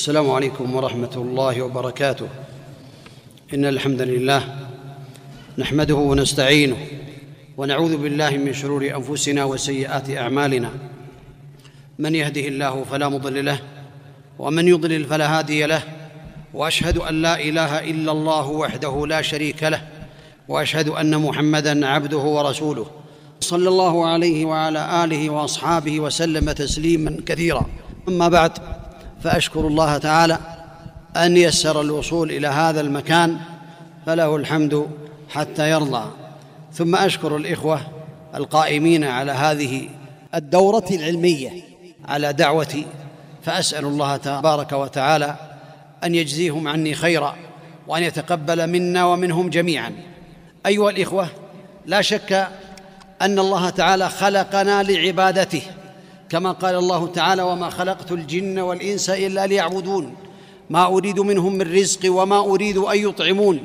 [0.00, 2.28] السلام عليكم ورحمة الله وبركاته.
[3.54, 4.42] إن الحمد لله
[5.58, 6.76] نحمده ونستعينه
[7.56, 10.70] ونعوذ بالله من شرور أنفسنا وسيئات أعمالنا.
[11.98, 13.60] من يهده الله فلا مضل له
[14.38, 15.82] ومن يضلل فلا هادي له
[16.54, 19.82] وأشهد أن لا إله إلا الله وحده لا شريك له
[20.48, 22.86] وأشهد أن محمدا عبده ورسوله
[23.40, 27.66] صلى الله عليه وعلى آله وأصحابه وسلم تسليما كثيرا.
[28.08, 28.79] أما بعد
[29.24, 30.38] فأشكر الله تعالى
[31.16, 33.36] أن يسر الوصول إلى هذا المكان
[34.06, 34.86] فله الحمد
[35.30, 36.10] حتى يرضى.
[36.72, 37.80] ثم أشكر الإخوة
[38.34, 39.88] القائمين على هذه
[40.34, 41.50] الدورة العلمية
[42.08, 42.86] على دعوتي
[43.42, 45.36] فأسأل الله تبارك وتعالى
[46.04, 47.36] أن يجزيهم عني خيرا
[47.86, 49.92] وأن يتقبل منا ومنهم جميعا.
[50.66, 51.28] أيها الإخوة
[51.86, 52.48] لا شك
[53.22, 55.62] أن الله تعالى خلقنا لعبادته
[56.30, 60.14] كما قال الله تعالى وما خلقت الجن والإنس إلا ليعبدون
[60.70, 63.60] ما أريد منهم من رزق وما أريد أن يطعمون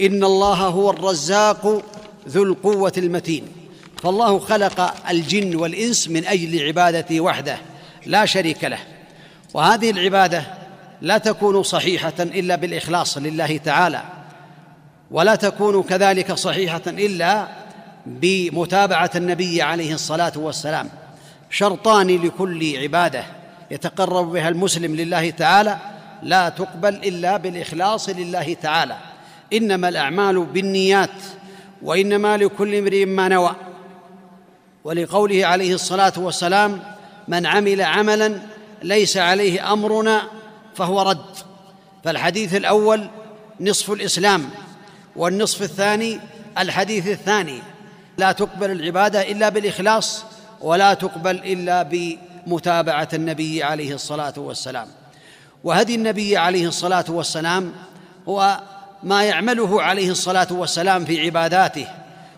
[0.00, 1.82] إن الله هو الرزاق
[2.28, 3.44] ذو القوة المتين.
[4.02, 7.58] فالله خلق الجن والإنس من أجل عبادته وحده
[8.06, 8.78] لا شريك له
[9.54, 10.44] وهذه العبادة
[11.00, 14.02] لا تكون صحيحة إلا بالإخلاص لله تعالى
[15.10, 17.48] ولا تكون كذلك صحيحة إلا
[18.06, 20.88] بمتابعة النبي عليه الصلاة والسلام.
[21.54, 23.24] شرطان لكل عباده.
[23.70, 25.78] يتقرب بها المسلم لله تعالى
[26.22, 28.96] لا تقبل إلا بالإخلاص لله تعالى.
[29.52, 31.10] إنما الأعمال بالنيات
[31.82, 33.56] وإنما لكل امرئ ما نوى.
[34.84, 36.82] ولقوله عليه الصلاة والسلام
[37.28, 38.38] من عمل عملا
[38.82, 40.22] ليس عليه أمرنا
[40.74, 41.36] فهو رد
[42.04, 43.08] فالحديث الأول
[43.60, 44.50] نصف الإسلام
[45.16, 46.20] والنصف الثاني
[46.58, 47.58] الحديث الثاني.
[48.18, 50.24] لا تقبل العبادة إلا بالإخلاص
[50.60, 54.88] ولا تقبل إلا بمتابعة النبي عليه الصلاة والسلام.
[55.64, 57.72] وهدي النبي عليه الصلاة والسلام
[58.28, 58.60] هو
[59.02, 61.86] ما يعمله عليه الصلاة والسلام في عباداته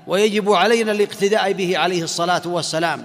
[0.07, 3.05] ويجب علينا الاقتداء به عليه الصلاة والسلام.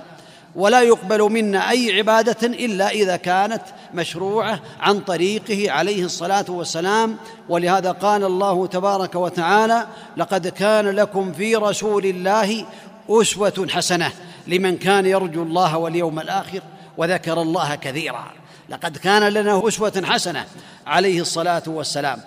[0.55, 3.61] ولا يقبل منا أي عبادة إلا إذا كانت
[3.93, 7.17] مشروعة عن طريقه عليه الصلاة والسلام.
[7.49, 9.87] ولهذا قال الله تبارك وتعالى
[10.17, 12.65] لقد كان لكم في رسول الله
[13.09, 14.11] أسوة حسنة
[14.47, 16.61] لمن كان يرجو الله واليوم الآخر
[16.97, 18.25] وذكر الله كثيرا.
[18.69, 20.45] لقد كان لنا أسوة حسنة
[20.87, 22.21] عليه الصلاة والسلام.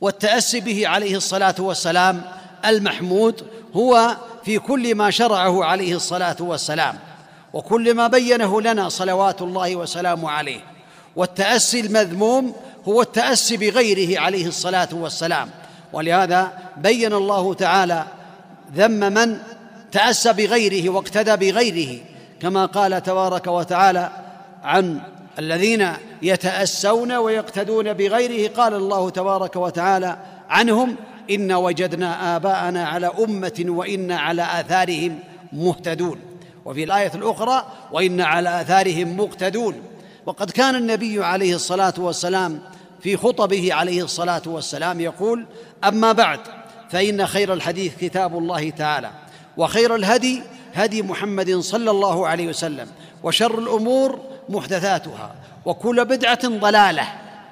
[0.00, 2.22] والتأسي به عليه الصلاة والسلام
[2.64, 6.98] المحمود هو في كل ما شرعه عليه الصلاة والسلام.
[7.52, 10.60] وكل ما بينه لنا صلوات الله وسلامه عليه.
[11.16, 12.54] والتأسي المذموم
[12.88, 15.50] هو التأسي بغيره عليه الصلاة والسلام.
[15.92, 18.04] ولهذا بين الله تعالى
[18.76, 19.38] ذم من
[19.92, 22.00] تاسى بغيره واقتدى بغيره
[22.40, 24.10] كما قال تبارك وتعالى
[24.62, 25.00] عن
[25.38, 30.16] الذين يتأسون ويقتدون بغيره قال الله تبارك وتعالى
[30.48, 30.96] عنهم
[31.30, 35.18] انا وجدنا اباءنا على امه وأنا على اثارهم
[35.52, 36.20] مهتدون.
[36.64, 39.74] وفي الآية الأخرى وأنا على اثارهم مقتدون.
[40.26, 42.60] وقد كان النبي عليه الصلاة والسلام
[43.00, 45.46] في خطبه عليه الصلاة والسلام يقول
[45.84, 46.40] أما بعد
[46.90, 49.10] فإن خير الحديث كتاب الله تعالى.
[49.58, 50.42] وخير الهدي
[50.74, 52.88] هدي محمد صلى الله عليه وسلم
[53.22, 57.08] وشر الأمور محدثاتها وكل بدعة ضلالة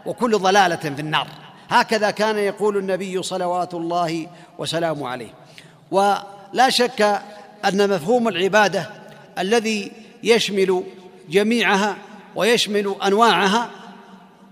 [0.07, 1.27] وكل ضلالة في النار.
[1.69, 4.27] هكذا كان يقول النبي صلوات الله
[4.59, 5.31] وسلامه عليه.
[5.91, 7.21] ولا شك
[7.65, 8.91] أن مفهوم العبادة
[9.39, 10.83] الذي يشمل
[11.31, 11.97] جميعها
[12.37, 13.71] ويشمل أنواعها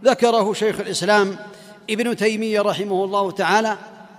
[0.04, 1.36] ذكره شيخ الإسلام
[1.90, 3.76] ابن تيمية رحمه الله تعالى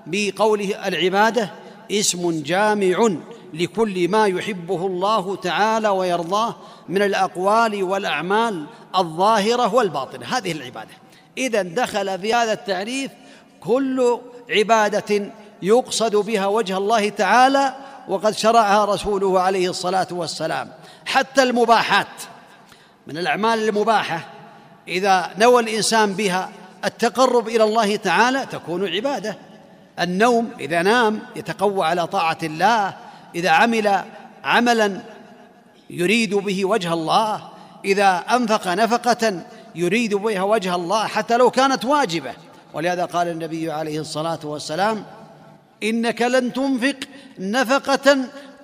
[0.07, 1.49] بقوله العبادة
[1.91, 3.09] اسم جامع
[3.53, 6.55] لكل ما يحبه الله تعالى ويرضاه
[6.89, 8.65] من الأقوال والأعمال
[8.95, 10.25] الظاهرة والباطنة.
[10.25, 10.91] هذه العبادة.
[11.37, 13.11] اذا دخل في هذا التعريف
[13.59, 14.19] كل
[14.49, 15.31] عبادة
[15.61, 17.75] يقصد بها وجه الله تعالى
[18.07, 20.71] وقد شرعها رسوله عليه الصلاة والسلام.
[21.05, 22.07] حتى المباحات.
[23.07, 24.27] من الأعمال المباحة.
[24.87, 26.51] إذا نوى الإنسان بها
[26.85, 29.37] التقرب إلى الله تعالى تكون عبادة.
[29.99, 32.93] النوم إذا نام يتقوى على طاعة الله
[33.35, 34.03] إذا عمل
[34.43, 35.01] عملا
[35.89, 37.49] يريد به وجه الله
[37.85, 39.41] إذا أنفق نفقة
[39.75, 42.33] يريد بها وجه الله حتى لو كانت واجبة.
[42.73, 45.05] ولهذا قال النبي عليه الصلاة والسلام
[45.83, 46.95] إنك لن تنفق
[47.39, 48.17] نفقة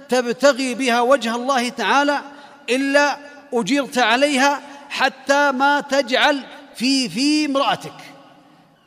[0.09, 2.21] تبتغي بها وجه الله تعالى
[2.69, 3.17] إلا
[3.53, 6.39] أجرت عليها حتى ما تجعل
[6.75, 8.10] في في امرأتك.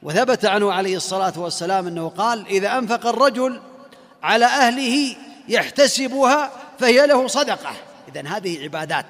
[0.05, 3.61] وثبت عنه عليه الصلاة والسلام أنه قال إذا أنفق الرجل
[4.23, 5.17] على أهله
[5.49, 7.71] يحتسبها فهي له صدقة.
[8.09, 9.07] اذا هذه عبادات.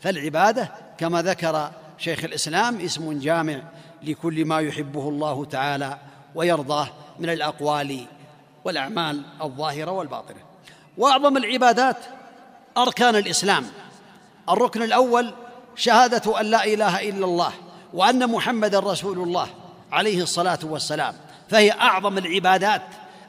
[0.00, 3.62] فالعبادة كما ذكر شيخ الإسلام اسم جامع
[4.02, 5.98] لكل ما يحبه الله تعالى
[6.34, 6.88] ويرضاه
[7.18, 8.06] من الأقوال
[8.64, 10.40] والأعمال الظاهرة والباطنة.
[10.98, 11.96] وأعظم العبادات
[12.76, 13.66] أركان الإسلام.
[14.48, 15.34] الركن الأول
[15.76, 17.52] شهادة أن لا إله إلا الله
[17.94, 19.48] وأن محمدا رسول الله.
[19.92, 21.14] عليه الصلاة والسلام.
[21.50, 22.82] فهي أعظم العبادات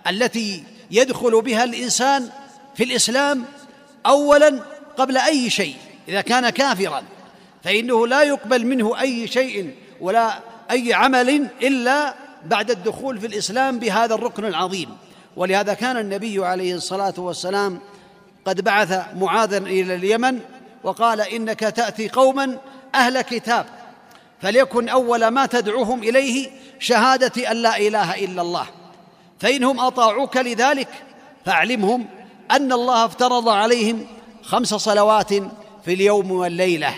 [0.07, 2.29] التي يدخل بها الإنسان
[2.75, 3.45] في الإسلام
[4.05, 4.63] اولا
[4.97, 5.75] قبل أي شيء
[6.07, 7.03] إذا كان كافرا.
[7.63, 10.39] فإنه لا يقبل منه أي شيء ولا
[10.71, 12.13] أي عمل إلا
[12.45, 14.97] بعد الدخول في الإسلام بهذا الركن العظيم.
[15.35, 17.79] ولهذا كان النبي عليه الصلاة والسلام
[18.45, 20.39] قد بعث معاذا إلى اليمن
[20.83, 22.57] وقال إنك تأتي قوما
[22.95, 23.65] أهل كتاب.
[24.41, 26.49] فليكن أول ما تدعوهم إليه
[26.79, 28.67] شهادة أن لا إله إلا الله.
[29.39, 30.87] فانهم أطاعوك لذلك
[31.45, 32.05] فاعلمهم
[32.51, 34.05] أن الله افترض عليهم
[34.43, 35.33] خمس صلوات
[35.85, 36.95] في اليوم والليلة.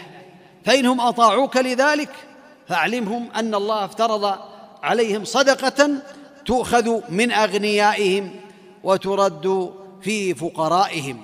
[0.65, 2.09] فانهم أطاعوك لذلك
[2.67, 4.37] فاعلمهم أن الله افترض
[4.83, 5.89] عليهم صدقة
[6.45, 8.31] تؤخذ من أغنيائهم
[8.83, 11.21] وترد في فقرائهم.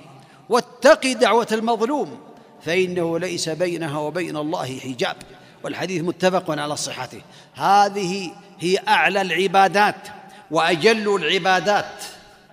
[0.48, 2.18] واتق دعوة المظلوم
[2.62, 5.16] فإنه ليس بينها وبين الله حجاب.
[5.64, 7.20] والحديث متفق على صحته.
[7.54, 8.30] هذه
[8.60, 10.08] هي أعلى العبادات
[10.50, 12.04] وأجل العبادات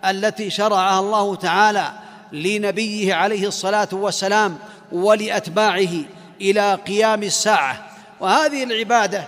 [0.05, 1.91] التي شرعها الله تعالى
[2.31, 4.57] لنبيه عليه الصلاة والسلام
[4.91, 5.93] ولأتباعه
[6.41, 7.87] إلى قيام الساعة.
[8.19, 9.23] وهذه العبادة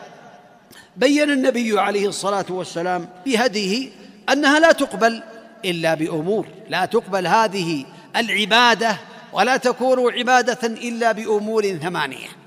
[0.98, 3.90] بين النبي عليه الصلاة والسلام بهديه
[4.30, 5.24] أنها لا تقبل
[5.66, 7.86] إلا بأمور لا تقبل هذه
[8.16, 8.98] العبادة
[9.34, 12.39] ولا تكون عبادة إلا بأمور ثمانية.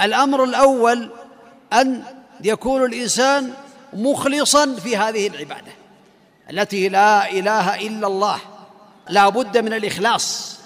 [0.00, 1.10] الأمر الأول
[1.72, 2.02] أن
[2.40, 3.52] يكون الإنسان
[3.92, 5.72] مخلصا في هذه العبادة
[6.50, 8.38] التي لا إله إلا الله
[9.08, 10.56] لا بد من الإخلاص.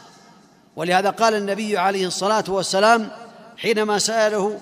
[0.76, 3.08] ولهذا قال النبي عليه الصلاة والسلام
[3.56, 4.58] حينما سأله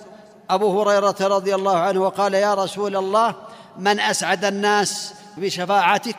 [0.50, 3.34] أبو هريرة رضي الله عنه وقال يا رسول الله
[3.78, 6.16] من أسعد الناس بشفاعتك؟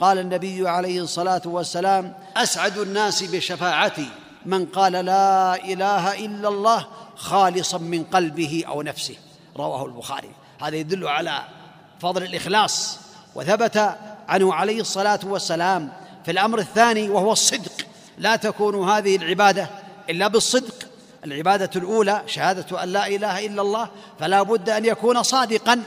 [0.00, 4.08] قال النبي عليه الصلاة والسلام أسعد الناس بشفاعتي.
[4.46, 6.86] من قال لا إله إلا الله
[7.20, 9.16] خالصا من قلبه أو نفسه.
[9.56, 10.30] رواه البخاري.
[10.62, 11.42] هذا يدل على
[12.00, 12.98] فضل الإخلاص.
[13.34, 13.96] وثبت
[14.28, 15.92] عنه عليه الصلاة والسلام
[16.24, 17.72] في الأمر الثاني وهو الصدق.
[18.18, 19.70] لا تكون هذه العبادة
[20.10, 20.74] إلا بالصدق.
[21.24, 23.88] العبادة الأولى شهادة أن لا إله إلا الله
[24.20, 25.82] فلا بد أن يكون صادقا.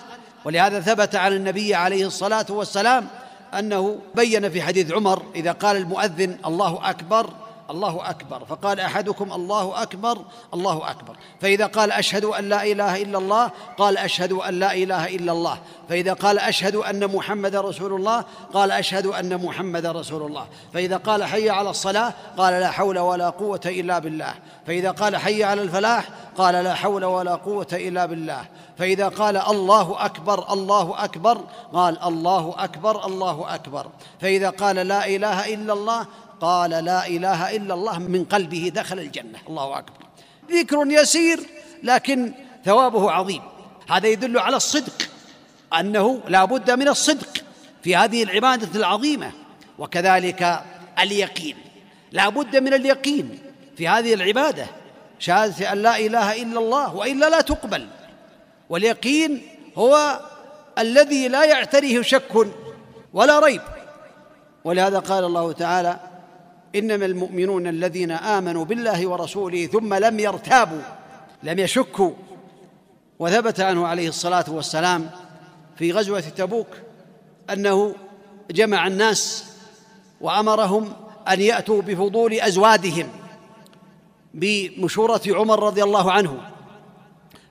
[0.45, 3.07] ولهذا ثبت عن النبي عليه الصلاة والسلام
[3.53, 7.29] أنه بين في حديث عمر إذا قال المؤذن الله أكبر
[7.69, 8.45] الله أكبر.
[8.45, 10.17] فقال أحدكم الله أكبر
[10.53, 11.15] الله أكبر.
[11.41, 15.57] فإذا قال أشهد أن لا إله إلا الله قال أشهد أن لا إله إلا الله.
[15.89, 20.45] فإذا قال أشهد أن محمد رسول الله قال أشهد أن محمد رسول الله.
[20.73, 24.33] فإذا قال حي على الصلاة قال لا حول ولا قوة إلا بالله.
[24.67, 28.45] فإذا قال حي على الفلاح قال لا حول ولا قوة إلا بالله.
[28.77, 31.37] فإذا قال الله أكبر الله أكبر
[31.73, 33.87] قال الله أكبر الله أكبر.
[34.21, 36.05] فإذا قال لا إله إلا الله
[36.43, 39.39] قال لا إله إلا الله من قلبه دخل الجنة.
[39.47, 40.05] الله أكبر.
[40.51, 41.39] ذكر يسير
[41.83, 42.33] لكن
[42.65, 43.41] ثوابه عظيم.
[43.89, 45.09] هذا يدل على الصدق
[45.79, 47.37] أنه لا بد من الصدق
[47.83, 49.31] في هذه العبادة العظيمة
[49.79, 50.63] وكذلك
[50.99, 51.57] اليقين.
[52.11, 53.39] لا بد من اليقين
[53.77, 54.65] في هذه العبادة.
[55.19, 57.87] شهاده أن لا إله إلا الله وإلا لا تقبل.
[58.69, 59.41] واليقين
[59.77, 60.19] هو
[60.77, 62.47] الذي لا يعتريه شك
[63.13, 63.61] ولا ريب.
[64.63, 66.12] ولهذا قال الله تعالى
[66.75, 70.81] إنما المؤمنون الذين آمنوا بالله ورسوله ثم لم يرتابوا
[71.43, 72.11] لم يشكوا.
[73.19, 75.09] وثبت عنه عليه الصلاة والسلام
[75.77, 76.67] في غزوة تبوك
[77.49, 77.95] أنه
[78.51, 79.45] جمع الناس
[80.21, 80.93] وأمرهم
[81.27, 83.09] أن يأتوا بفضول أزوادهم
[84.33, 86.41] بمشورة عمر رضي الله عنه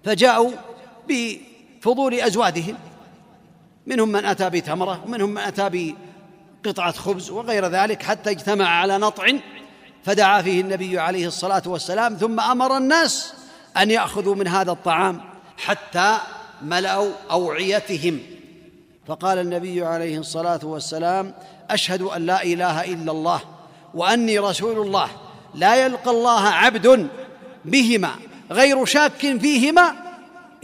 [0.05, 0.51] فجاءوا
[1.09, 2.77] بفضول أزوادهم
[3.87, 5.95] منهم من أتى بتمرة ومنهم من أتى
[6.65, 9.33] قطعة خبز وغير ذلك حتى اجتمع على نطع
[10.05, 13.35] فدعا فيه النبي عليه الصلاة والسلام ثم أمر الناس
[13.77, 15.21] أن يأخذوا من هذا الطعام
[15.57, 16.19] حتى
[16.63, 18.21] ملأوا أوعيتهم.
[19.07, 21.35] فقال النبي عليه الصلاة والسلام
[21.71, 23.41] أشهد أن لا إله إلا الله
[23.95, 25.11] وأني رسول الله
[25.55, 27.09] لا يلقى الله عبد
[27.65, 28.11] بهما
[28.51, 29.95] غير شاك فيهما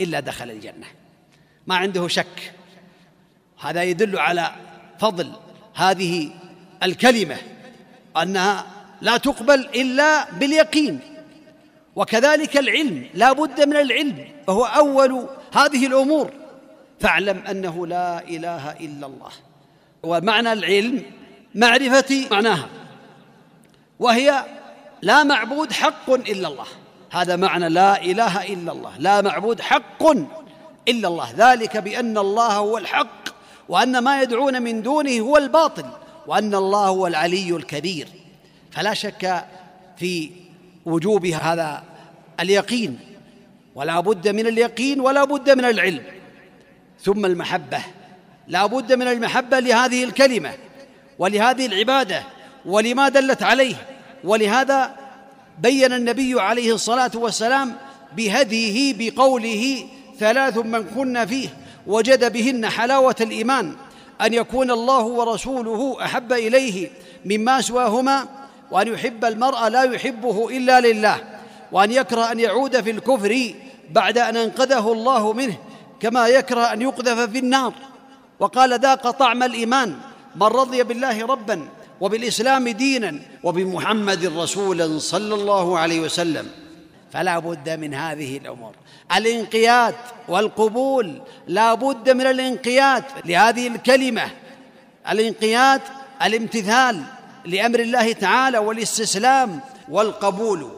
[0.01, 0.87] إلا دخل الجنة.
[1.67, 2.53] ما عنده شك.
[3.61, 4.51] هذا يدل على
[4.99, 5.33] فضل
[5.79, 6.31] هذه
[6.83, 7.37] الكلمة
[8.23, 8.67] أنها
[9.01, 11.01] لا تقبل إلا باليقين
[11.97, 16.31] وكذلك العلم لا بد من العلم وهو أول هذه الأمور.
[17.01, 19.31] فاعلم أنه لا إله إلا الله.
[20.03, 21.03] ومعنى العلم
[21.55, 22.69] معرفة معناها
[23.99, 24.45] وهي
[25.03, 26.67] لا معبود حق إلا الله.
[27.11, 30.03] هذا معنى لا إله إلا الله لا معبود حق
[30.89, 31.29] إلا الله.
[31.37, 33.38] ذلك بأن الله هو الحق.
[33.69, 35.85] وأن ما يدعون من دونه هو الباطل
[36.27, 38.09] وأن الله هو العلي الكبير.
[38.71, 39.45] فلا شك
[39.97, 40.31] في
[40.87, 41.83] وجوب هذا
[42.41, 42.99] اليقين.
[43.75, 46.03] ولا بد من اليقين ولا بد من العلم.
[47.01, 47.81] ثم المحبة.
[48.49, 50.53] لا بد من المحبة لهذه الكلمة
[51.19, 52.23] ولهذه العبادة
[52.67, 53.75] ولما دلت عليه.
[54.25, 54.97] ولهذا
[55.59, 57.77] بين النبي عليه الصلاة والسلام
[58.17, 59.85] بهديه بقوله
[60.19, 61.49] ثلاث من كن فيه.
[61.89, 63.75] وجد بهن حلاوة الإيمان
[64.21, 66.91] أن يكون الله ورسوله أحب إليه
[67.25, 68.29] مما سواهما
[68.71, 71.25] وأن يحب المرء لا يحبه إلا لله
[71.73, 73.55] وأن يكره أن يعود في الكفر
[73.91, 75.57] بعد أن أنقذه الله منه
[76.01, 77.75] كما يكره أن يقذف في النار.
[78.41, 79.97] وقال ذاق طعم الإيمان
[80.37, 81.69] من رضي بالله ربا
[82.01, 86.47] وبالإسلام دينا وبمحمد رسولا صلى الله عليه وسلم
[87.13, 88.75] فلا بد من هذه الأمور.
[89.17, 89.95] الانقياد
[90.29, 94.31] والقبول لا بد من الانقياد لهذه الكلمة.
[95.11, 95.81] الانقياد
[96.23, 97.03] الامتثال
[97.45, 100.71] لأمر الله تعالى والاستسلام والقبول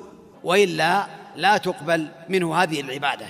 [0.45, 1.07] وإلا
[1.37, 3.27] لا تقبل منه هذه العبادة.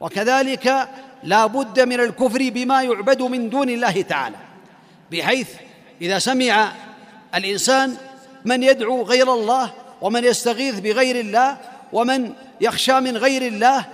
[0.00, 0.88] وكذلك
[1.22, 4.36] لا بد من الكفر بما يعبد من دون الله تعالى
[5.12, 5.48] بحيث
[6.02, 6.72] إذا سمع
[7.34, 7.96] الإنسان
[8.44, 11.56] من يدعو غير الله ومن يستغيث بغير الله
[11.94, 13.84] ومن يخشى من غير الله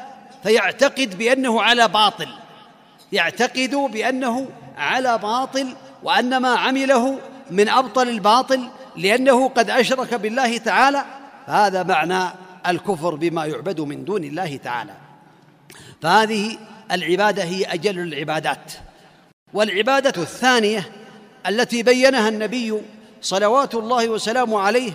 [0.42, 2.28] فيعتقد بأنه على باطل
[3.12, 7.18] يعتقد بأنه على باطل وأن ما عمله
[7.50, 11.04] من أبطل الباطل لأنه قد أشرك بالله تعالى
[11.46, 12.30] فهذا معنى
[12.66, 14.92] الكفر بما يعبد من دون الله تعالى.
[16.02, 16.58] فهذه
[16.92, 18.72] العبادة هي أجل العبادات.
[19.52, 20.92] والعبادة الثانية
[21.46, 22.80] التي بينها النبي
[23.22, 24.92] صلوات الله وسلامه عليه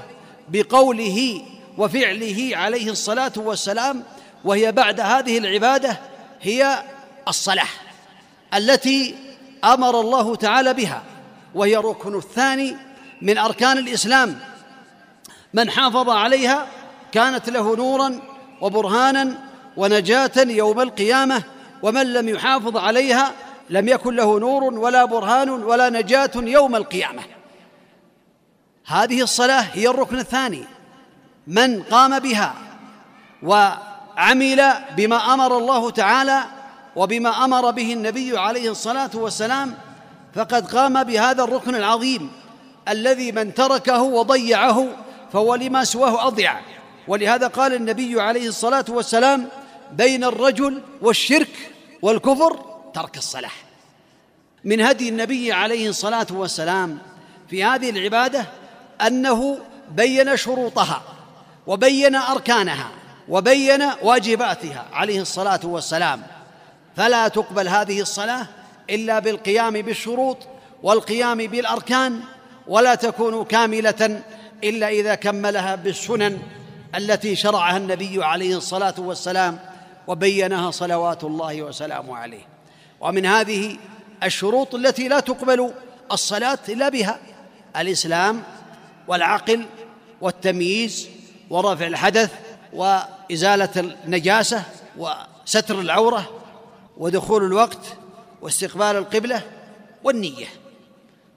[0.49, 1.41] بقوله
[1.77, 4.03] وفعله عليه الصلاة والسلام
[4.43, 5.99] وهي بعد هذه العبادة
[6.41, 6.83] هي
[7.27, 7.67] الصلاة
[8.53, 9.15] التي
[9.63, 11.03] أمر الله تعالى بها
[11.55, 12.77] وهي الركن الثاني
[13.21, 14.39] من أركان الإسلام.
[15.53, 16.67] من حافظ عليها
[17.11, 18.19] كانت له نورا
[18.61, 19.37] وبرهانا
[19.77, 21.43] ونجاة يوم القيامة
[21.83, 23.31] ومن لم يحافظ عليها
[23.69, 27.21] لم يكن له نور ولا برهان ولا نجاة يوم القيامة.
[28.85, 30.74] هذه الصلاة هي الركن الثاني
[31.47, 32.53] من قام بها
[33.43, 36.43] وعمل بما أمر الله تعالى
[36.95, 39.77] وبما أمر به النبي عليه الصلاة والسلام
[40.35, 42.31] فقد قام بهذا الركن العظيم
[42.87, 44.87] الذي من تركه وضيعه
[45.33, 46.59] فهو لما سواه أضيع.
[47.07, 49.47] ولهذا قال النبي عليه الصلاة والسلام
[49.91, 51.71] بين الرجل والشرك
[52.01, 52.59] والكفر
[52.93, 53.51] ترك الصلاه
[54.63, 56.97] من هدي النبي عليه الصلاة والسلام
[57.49, 58.45] في هذه العبادة
[59.07, 59.59] أنه
[59.91, 61.01] بين شروطها.
[61.67, 62.91] وبين أركانها
[63.29, 66.21] وبين واجباتها عليه الصلاة والسلام.
[66.95, 68.47] فلا تقبل هذه الصلاة
[68.89, 70.37] إلا بالقيام بالشروط
[70.83, 72.19] والقيام بالأركان
[72.67, 74.21] ولا تكون كاملة
[74.63, 76.39] إلا إذا كملها بالسنن
[76.95, 79.59] التي شرعها النبي عليه الصلاة والسلام
[80.07, 82.47] وبينها صلوات الله وسلامه عليه.
[83.01, 83.77] ومن هذه
[84.23, 85.73] الشروط التي لا تقبل
[86.11, 87.19] الصلاة إلا بها
[87.77, 88.43] الإسلام
[89.07, 89.65] والعقل
[90.21, 91.14] والتمييز
[91.49, 92.31] ورفع الحدث
[92.73, 93.69] وإزالة
[94.05, 94.63] النجاسة
[94.97, 96.29] وستر العورة
[96.97, 97.97] ودخول الوقت
[98.41, 99.41] واستقبال القبلة
[100.03, 100.45] والنية.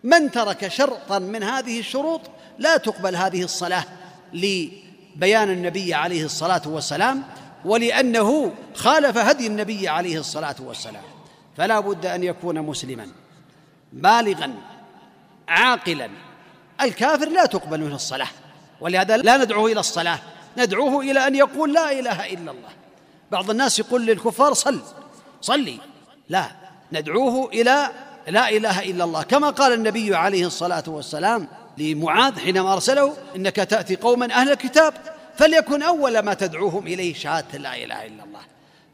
[0.04, 2.20] من ترك شرطا من هذه الشروط
[2.58, 3.84] لا تقبل هذه الصلاة
[4.32, 7.22] لبيان النبي عليه الصلاة والسلام
[7.64, 11.02] ولأنه خالف هدي النبي عليه الصلاة والسلام.
[11.56, 13.08] فلا بد أن يكون مسلما
[13.92, 14.54] بالغا
[15.48, 16.10] عاقلا.
[16.80, 18.28] الكافر لا تقبل منه الصلاة.
[18.80, 20.18] ولهذا لا ندعوه إلى الصلاة.
[20.56, 22.70] ندعوه إلى أن يقول لا إله إلا الله.
[23.30, 24.80] بعض الناس يقول للكفار صل.
[25.40, 25.78] صلي.
[26.28, 26.50] لا.
[26.92, 27.88] ندعوه إلى
[28.28, 29.22] لا إله إلا الله.
[29.22, 34.94] كما قال النبي عليه الصلاة والسلام لمعاذ حينما أرسله إنك تأتي قوما أهل الكتاب
[35.36, 38.40] فليكن أول ما تدعوهم إليه شهادة لا إله إلا الله.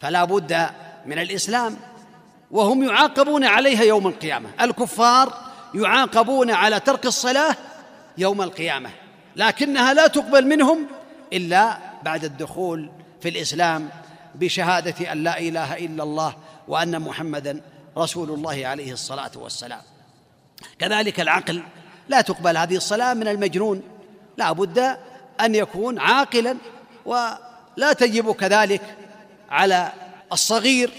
[0.01, 0.67] فلا بد
[1.07, 1.77] من الإسلام.
[2.51, 4.51] وهم يعاقبون عليها يوم القيامة.
[4.61, 5.33] الكفار
[5.75, 7.57] يعاقبون على ترك الصلاة
[8.19, 8.91] يوم القيامة.
[9.37, 10.87] لكنها لا تقبل منهم
[11.33, 13.89] إلا بعد الدخول في الإسلام
[14.35, 16.37] بشهادة أن لا إله إلا الله
[16.69, 17.61] وأن محمدا
[17.99, 19.81] رسول الله عليه الصلاة والسلام.
[20.79, 21.63] كذلك العقل
[22.09, 23.83] لا تقبل هذه الصلاة من المجنون.
[24.37, 24.79] لا بد
[25.41, 26.57] أن يكون عاقلا
[27.07, 28.83] ولا تجب كذلك
[29.51, 29.93] على
[30.33, 30.91] الصغير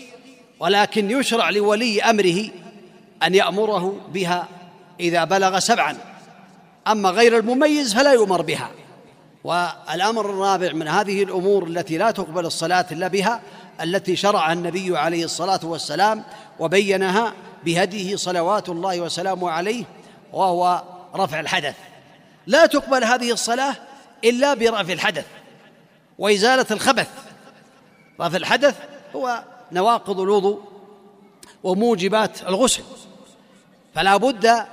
[0.59, 2.49] ولكن يشرع لولي أمره
[3.23, 4.47] أن يأمره بها
[4.99, 6.14] إذا بلغ سبعا.
[6.87, 8.71] أما غير المميز فلا يؤمر بها.
[9.43, 13.41] والأمر الرابع من هذه الأمور التي لا تقبل الصلاة إلا بها
[13.81, 16.23] التي شرعها النبي عليه الصلاة والسلام
[16.59, 17.33] وبينها
[17.65, 19.85] بهديه صلوات الله وسلامه عليه
[20.33, 20.83] وهو
[21.15, 21.75] رفع الحدث.
[22.47, 23.75] لا تقبل هذه الصلاة
[24.23, 25.25] إلا برفع الحدث
[26.19, 27.09] وإزالة الخبث.
[28.21, 28.75] رفع الحدث
[29.15, 30.61] هو نواقض الوضوء
[31.63, 32.83] وموجبات الغسل.
[33.95, 34.65] فلا بد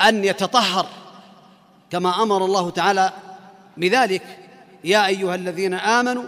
[0.00, 0.86] أن يتطهر
[1.94, 3.12] كما أمر الله تعالى
[3.76, 4.22] بذلك.
[4.84, 6.24] يا أيها الذين آمنوا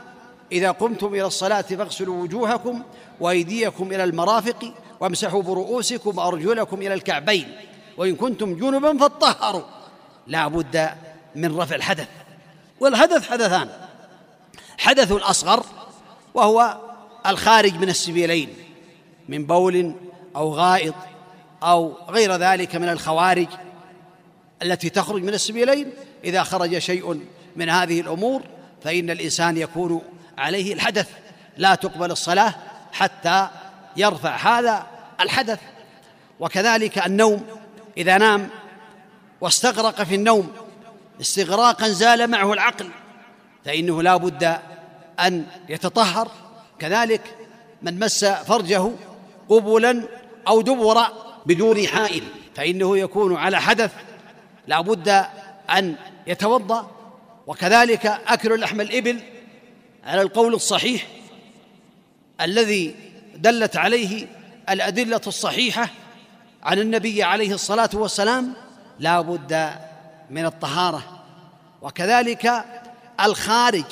[0.52, 2.82] إذا قمتم إلى الصلاة فاغسلوا وجوهكم
[3.20, 7.56] وأيديكم إلى المرافق وامسحوا برؤوسكم وأرجلكم إلى الكعبين
[7.96, 9.62] وإن كنتم جنبا فاطهروا.
[10.26, 10.90] لا بد
[11.34, 12.08] من رفع الحدث.
[12.80, 13.68] والحدث حدثان.
[14.78, 15.64] حدث الأصغر
[16.34, 16.76] وهو
[17.26, 18.48] الخارج من السبيلين
[19.28, 19.94] من بول
[20.36, 20.94] أو غائط
[21.62, 23.48] أو غير ذلك من الخوارج.
[24.62, 25.92] التي تخرج من السبيلين.
[26.24, 27.20] إذا خرج شيء
[27.56, 28.42] من هذه الأمور
[28.84, 30.02] فإن الإنسان يكون
[30.38, 31.08] عليه الحدث.
[31.56, 32.54] لا تقبل الصلاة
[32.92, 33.48] حتى
[33.96, 34.86] يرفع هذا
[35.20, 35.58] الحدث.
[36.40, 37.46] وكذلك النوم.
[37.96, 38.48] إذا نام
[39.40, 40.52] واستغرق في النوم
[41.20, 42.88] استغراقا زال معه العقل
[43.64, 44.58] فإنه لا بد
[45.20, 46.30] أن يتطهر.
[46.78, 47.36] كذلك
[47.82, 48.90] من مس فرجه
[49.48, 50.02] قبلا
[50.48, 51.12] أو دبرا
[51.46, 52.22] بدون حائل
[52.54, 53.92] فإنه يكون على حدث.
[54.66, 55.26] لا بد
[55.70, 55.96] أن
[56.26, 56.90] يتوضأ
[57.46, 59.20] وكذلك أكل لحم الإبل
[60.04, 61.06] على القول الصحيح
[62.40, 62.94] الذي
[63.36, 64.26] دلت عليه
[64.68, 65.88] الأدلة الصحيحة
[66.62, 68.52] عن النبي عليه الصلاة والسلام
[68.98, 69.70] لا بد
[70.30, 71.02] من الطهارة.
[71.82, 72.64] وكذلك
[73.20, 73.84] الخارج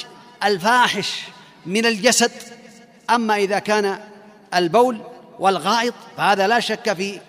[0.45, 1.23] الفاحش
[1.67, 2.33] من الجسد.
[3.11, 4.01] أما إذا كان
[4.55, 4.99] البول
[5.39, 7.21] والغائط فهذا لا شك في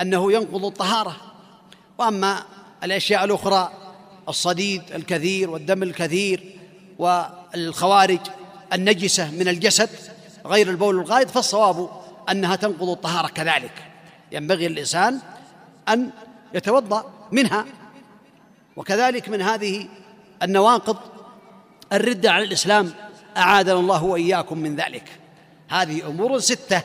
[0.00, 1.16] أنه ينقض الطهارة.
[1.98, 2.42] وأما
[2.84, 3.72] الأشياء الأخرى
[4.28, 6.56] الصديد الكثير والدم الكثير
[6.98, 8.20] والخوارج
[8.72, 9.90] النجسة من الجسد
[10.46, 11.88] غير البول والغائط فالصواب
[12.30, 13.72] أنها تنقض الطهارة كذلك.
[14.32, 15.18] ينبغي للإنسان
[15.88, 16.10] أن
[16.54, 17.64] يتوضأ منها.
[18.76, 19.88] وكذلك من هذه
[20.42, 20.96] النواقض
[21.92, 22.92] الرده على الإسلام
[23.36, 25.04] أعاذنا الله وإياكم من ذلك.
[25.68, 26.82] هذه أمور ستة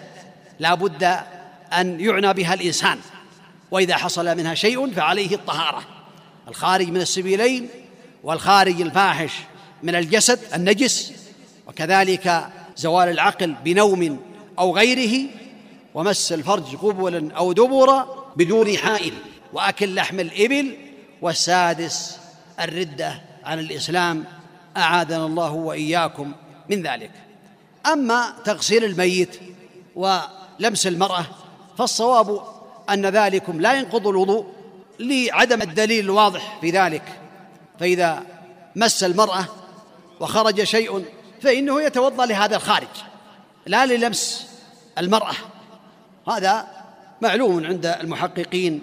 [0.59, 1.03] لا بد
[1.73, 2.99] أن يعنى بها الإنسان.
[3.73, 5.83] وإذا حصل منها شيء فعليه الطهارة.
[6.47, 7.69] الخارج من السبيلين
[8.23, 9.31] والخارج الفاحش
[9.83, 11.13] من الجسد النجس
[11.67, 14.19] وكذلك زوال العقل بنوم
[14.59, 15.29] أو غيره
[15.93, 19.13] ومس الفرج قبلا أو دبرا بدون حائل.
[19.53, 20.77] وأكل لحم الإبل
[21.21, 22.17] والسادس
[22.59, 24.25] الردة عن الإسلام
[24.77, 26.31] أعاذنا الله وإياكم
[26.69, 27.11] من ذلك.
[27.85, 29.39] أما تغسيل الميت
[29.95, 31.25] ولمس المرأة
[31.77, 32.52] فالصواب
[32.93, 34.45] أن ذلكم لا ينقض الوضوء
[34.99, 37.03] لعدم الدليل الواضح في ذلك.
[37.79, 38.23] فإذا
[38.75, 39.45] مس المرأة
[40.19, 41.05] وخرج شيء
[41.41, 42.87] فإنه يتوضأ لهذا الخارج
[43.65, 44.47] لا للمس
[44.97, 45.33] المرأة.
[46.27, 46.67] هذا
[47.21, 48.81] معلوم عند المحققين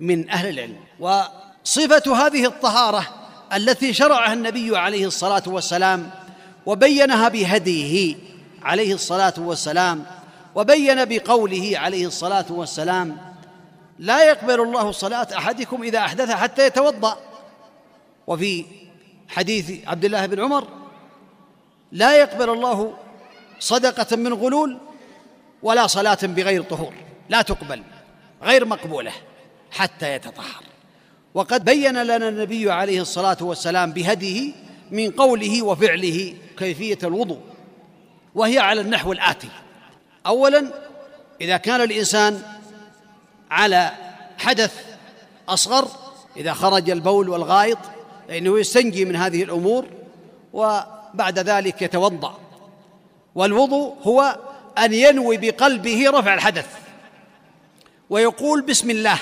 [0.00, 0.76] من أهل العلم.
[1.00, 3.08] وصفة هذه الطهارة
[3.52, 6.10] التي شرعها النبي عليه الصلاة والسلام
[6.66, 8.16] وبينها بهديه
[8.62, 10.04] عليه الصلاة والسلام
[10.54, 13.34] وبين بقوله عليه الصلاة والسلام
[13.98, 17.18] لا يقبل الله صلاة أحدكم إذا أحدث حتى يتوضأ.
[18.26, 18.64] وفي
[19.28, 20.68] حديث عبد الله بن عمر
[21.92, 22.94] لا يقبل الله
[23.58, 24.78] صدقة من غلول
[25.62, 26.94] ولا صلاة بغير طهور
[27.28, 27.82] لا تقبل
[28.42, 29.12] غير مقبولة
[29.70, 30.62] حتى يتطهر.
[31.34, 34.52] وقد بين لنا النبي عليه الصلاة والسلام بهديه
[34.90, 37.40] من قوله وفعله كيفية الوضوء.
[38.34, 39.48] وهي على النحو الآتي.
[40.26, 40.72] اولا
[41.40, 42.42] إذا كان الإنسان
[43.50, 43.90] على
[44.38, 44.84] حدث
[45.48, 45.88] أصغر
[46.36, 47.78] إذا خرج البول والغائط
[48.28, 49.86] فإنه يستنجي من هذه الأمور
[50.52, 52.38] وبعد ذلك يتوضأ.
[53.34, 54.38] والوضوء هو
[54.78, 56.66] أن ينوي بقلبه رفع الحدث
[58.10, 59.18] ويقول بسم الله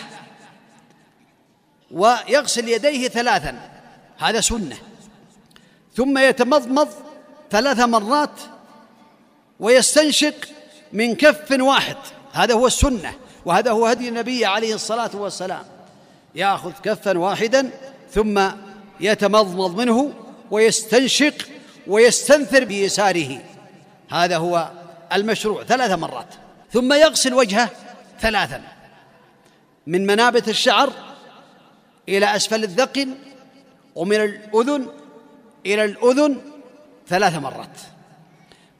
[1.91, 3.71] ويغسل يديه ثلاثا
[4.19, 4.77] هذا سنة.
[5.97, 6.89] ثم يتمضمض
[7.51, 8.41] ثلاث مرات
[9.61, 10.35] ويستنشق
[10.93, 11.97] من كف واحد.
[12.33, 15.65] هذا هو السنة وهذا هو هدي النبي عليه الصلاة والسلام.
[16.35, 17.71] ياخذ كفا واحدا
[18.13, 18.49] ثم
[19.01, 20.13] يتمضمض منه
[20.51, 21.35] ويستنشق
[21.87, 23.39] ويستنثر بيساره.
[24.11, 24.71] هذا هو
[25.13, 26.35] المشروع ثلاث مرات.
[26.73, 27.71] ثم يغسل وجهه
[28.21, 28.63] ثلاثا.
[29.87, 30.93] من منابت الشعر
[32.09, 33.15] إلى أسفل الذقن
[33.95, 34.87] ومن الأذن
[35.67, 36.41] إلى الأذن
[37.09, 37.79] ثلاث مرات.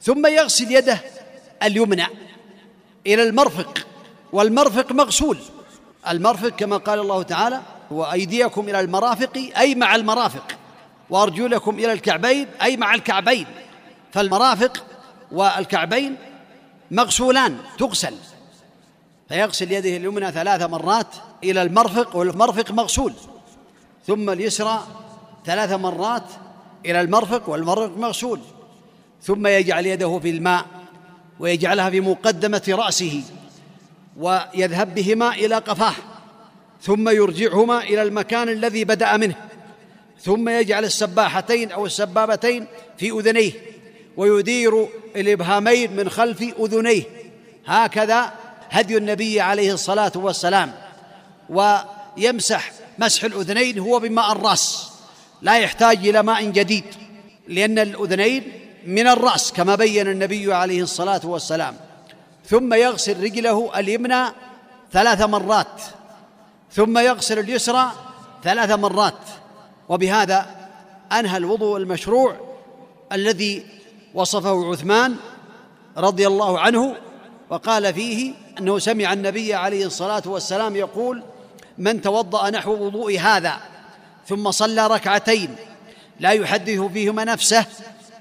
[0.01, 0.99] ثم يغسل يده
[1.63, 2.07] اليمنى
[3.07, 3.87] إلى المرفق
[4.33, 5.37] والمرفق مغسول.
[6.09, 10.47] المرفق كما قال الله تعالى وأيديكم إلى المرافق أي مع المرافق.
[11.09, 13.45] وأرجلكم إلى الكعبين أي مع الكعبين.
[14.11, 14.83] فالمرافق
[15.31, 16.15] والكعبين
[16.91, 18.15] مغسولان تغسل.
[19.29, 23.13] فيغسل يده اليمنى ثلاث مرات إلى المرفق والمرفق مغسول.
[24.07, 24.83] ثم اليسرى
[25.45, 26.25] ثلاث مرات
[26.85, 28.39] إلى المرفق والمرفق مغسول.
[29.23, 30.65] ثم يجعل يده في الماء
[31.41, 33.23] ويجعلها في مقدمة رأسه
[34.17, 35.93] ويذهب بهما إلى قفاه
[36.81, 39.35] ثم يرجعهما إلى المكان الذي بدأ منه
[40.23, 43.51] ثم يجعل السباحتين أو السبابتين في أذنيه
[44.17, 47.03] ويدير الإبهامين من خلف أذنيه.
[47.65, 48.33] هكذا
[48.69, 50.73] هدي النبي عليه الصلاة والسلام
[51.49, 54.89] ويمسح مسح الأذنين هو بماء الرأس
[55.41, 56.83] لا يحتاج إلى ماء جديد
[57.47, 58.43] لأن الأذنين
[58.85, 61.75] من الرأس كما بين النبي عليه الصلاة والسلام.
[62.45, 64.25] ثم يغسل رجله اليمنى
[64.91, 65.81] ثلاث مرات.
[66.71, 67.91] ثم يغسل اليسرى
[68.43, 69.19] ثلاث مرات.
[69.89, 70.45] وبهذا
[71.11, 72.35] أنهى الوضوء المشروع
[73.11, 73.65] الذي
[74.13, 75.15] وصفه عثمان
[75.97, 76.95] رضي الله عنه
[77.49, 81.23] وقال فيه أنه سمع النبي عليه الصلاة والسلام يقول
[81.77, 83.57] من توضأ نحو وضوء هذا
[84.27, 85.55] ثم صلى ركعتين
[86.19, 87.65] لا يحدث فيهما نفسه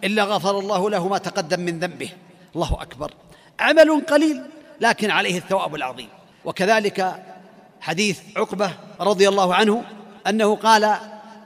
[0.04, 2.10] إلا غفر الله له ما تقدم من ذنبه.
[2.54, 3.14] الله أكبر.
[3.60, 4.42] عمل قليل
[4.80, 6.08] لكن عليه الثواب العظيم.
[6.44, 7.22] وكذلك
[7.80, 9.84] حديث عقبة رضي الله عنه
[10.26, 10.96] أنه قال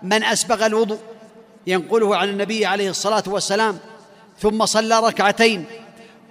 [0.03, 0.99] من أسبغ الوضوء
[1.67, 3.79] ينقله عن النبي عليه الصلاة والسلام
[4.38, 5.64] ثم صلى ركعتين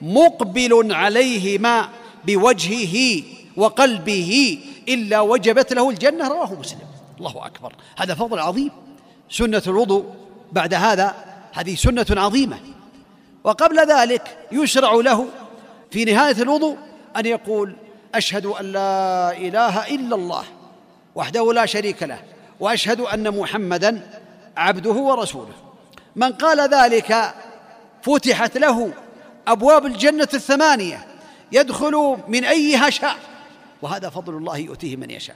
[0.02, 1.90] مقبل عليهما
[2.26, 3.24] بوجهه
[3.58, 4.60] وقلبه
[4.90, 6.28] إلا وجبت له الجنة.
[6.28, 6.88] رواه مسلم.
[7.20, 7.76] الله أكبر.
[7.98, 8.72] هذا فضل عظيم.
[9.30, 10.06] سنة الوضوء
[10.52, 11.16] بعد هذا
[11.54, 12.60] هذه سنة عظيمة.
[13.44, 15.28] وقبل ذلك يشرع له
[15.92, 16.78] في نهاية الوضوء
[17.18, 17.76] أن يقول
[18.16, 20.44] أشهد أن لا إله إلا الله
[21.16, 22.20] وحده لا شريك له
[22.60, 24.02] وأشهد أن محمدا
[24.58, 25.54] عبده ورسوله.
[26.16, 27.34] من قال ذلك
[28.02, 28.94] فتحت له
[29.48, 31.06] أبواب الجنة الثمانية
[31.52, 33.16] يدخل من أيها شاء.
[33.82, 35.36] وهذا فضل الله يؤتيه من يشاء.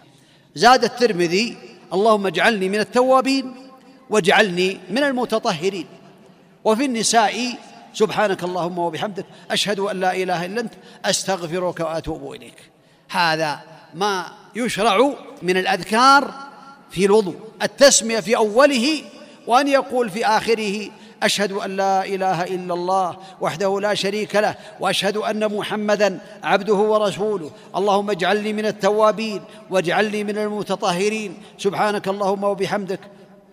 [0.56, 1.58] زاد الترمذي
[1.94, 3.56] اللهم اجعلني من التوابين
[4.10, 5.86] واجعلني من المتطهرين.
[6.68, 7.54] وفي النساء
[7.94, 10.74] سبحانك اللهم وبحمدك أشهد أن لا إله إلا أنت
[11.06, 12.60] أستغفرك وأتوب إليك.
[13.10, 13.60] هذا
[13.94, 14.26] ما
[14.56, 16.34] يشرع من الأذكار
[16.92, 19.02] في الوضوء التسمية في أوله
[19.48, 20.90] وأن يقول في آخره
[21.24, 27.52] أشهد أن لا إله إلا الله وحده لا شريك له وأشهد أن محمدا عبده ورسوله.
[27.76, 31.38] اللهم اجعلني من التوابين واجعلني من المتطهرين.
[31.58, 33.00] سبحانك اللهم وبحمدك.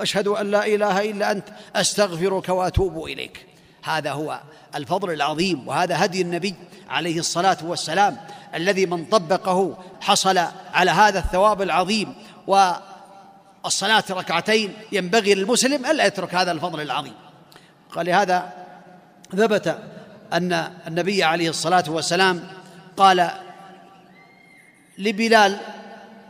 [0.00, 3.46] أشهد أن لا إله إلا أنت أستغفرك وأتوب إليك.
[3.82, 4.40] هذا هو
[4.74, 6.54] الفضل العظيم وهذا هدي النبي
[6.88, 8.16] عليه الصلاة والسلام
[8.54, 10.38] الذي من طبقه حصل
[10.74, 12.14] على هذا الثواب العظيم.
[12.46, 17.14] والصلاة ركعتين ينبغي للمسلم الا يترك هذا الفضل العظيم.
[17.92, 18.52] قال لهذا
[19.32, 19.78] ثبت
[20.32, 20.52] أن
[20.86, 22.48] النبي عليه الصلاة والسلام
[22.96, 23.30] قال
[24.98, 25.58] لبلال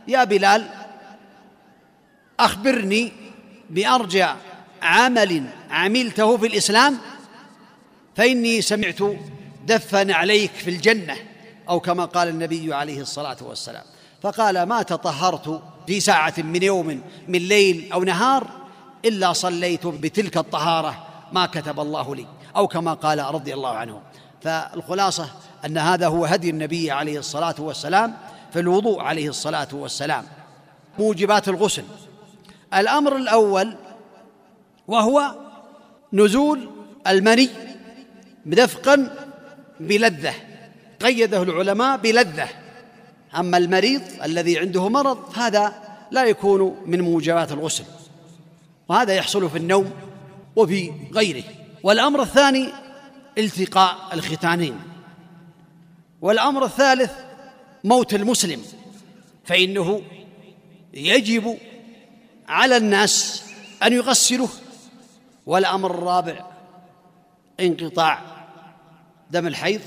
[0.07, 0.65] يا بلال
[2.39, 3.11] أخبرني
[3.69, 4.35] بارجع
[4.81, 6.97] عمل عملته في الإسلام
[8.15, 8.99] فإني سمعت
[9.65, 11.15] دفا عليك في الجنة
[11.69, 13.83] أو كما قال النبي عليه الصلاة والسلام.
[14.21, 18.47] فقال ما تطهرت في ساعة من يوم من ليل أو نهار
[19.05, 22.25] إلا صليت بتلك الطهارة ما كتب الله لي.
[22.55, 24.01] أو كما قال رضي الله عنه.
[24.41, 25.29] فالخلاصة
[25.65, 28.17] أن هذا هو هدي النبي عليه الصلاة والسلام
[28.53, 30.25] في الوضوء عليه الصلاة والسلام.
[30.99, 31.83] موجبات الغسل.
[32.75, 33.75] الأمر الأول
[34.87, 35.35] وهو
[36.13, 36.69] نزول
[37.07, 37.49] المني
[38.45, 39.27] دفقا
[39.79, 40.33] بلذة
[41.01, 42.47] قيده العلماء بلذة.
[43.35, 45.73] أما المريض الذي عنده مرض هذا
[46.11, 47.83] لا يكون من موجبات الغسل
[48.89, 49.91] وهذا يحصل في النوم
[50.55, 51.43] وفي غيره.
[51.83, 52.69] والأمر الثاني
[53.37, 54.79] التقاء الختانين.
[56.21, 57.11] والأمر الثالث
[57.83, 58.61] موت المسلم
[59.45, 60.01] فإنه
[60.93, 61.57] يجب
[62.47, 63.43] على الناس
[63.83, 64.49] أن يغسلوه.
[65.45, 66.45] والأمر الرابع
[67.59, 68.19] انقطاع
[69.31, 69.81] دم الحيض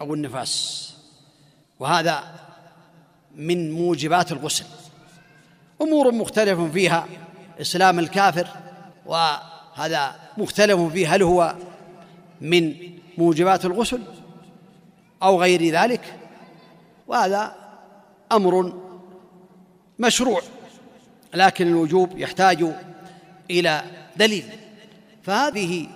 [0.00, 0.84] أو النفاس.
[1.80, 2.34] وهذا
[3.34, 4.64] من موجبات الغسل.
[5.82, 7.06] أمور مختلف فيها
[7.60, 8.48] إسلام الكافر
[9.06, 11.54] وهذا مختلف فيه هل هو
[12.40, 12.74] من
[13.18, 14.02] موجبات الغسل
[15.22, 16.18] أو غير ذلك؟
[17.06, 17.54] وهذا
[18.32, 18.72] أمر
[19.98, 20.42] مشروع.
[21.34, 22.64] لكن الوجوب يحتاج
[23.50, 23.82] إلى
[24.16, 24.44] دليل.
[25.22, 25.86] فهذه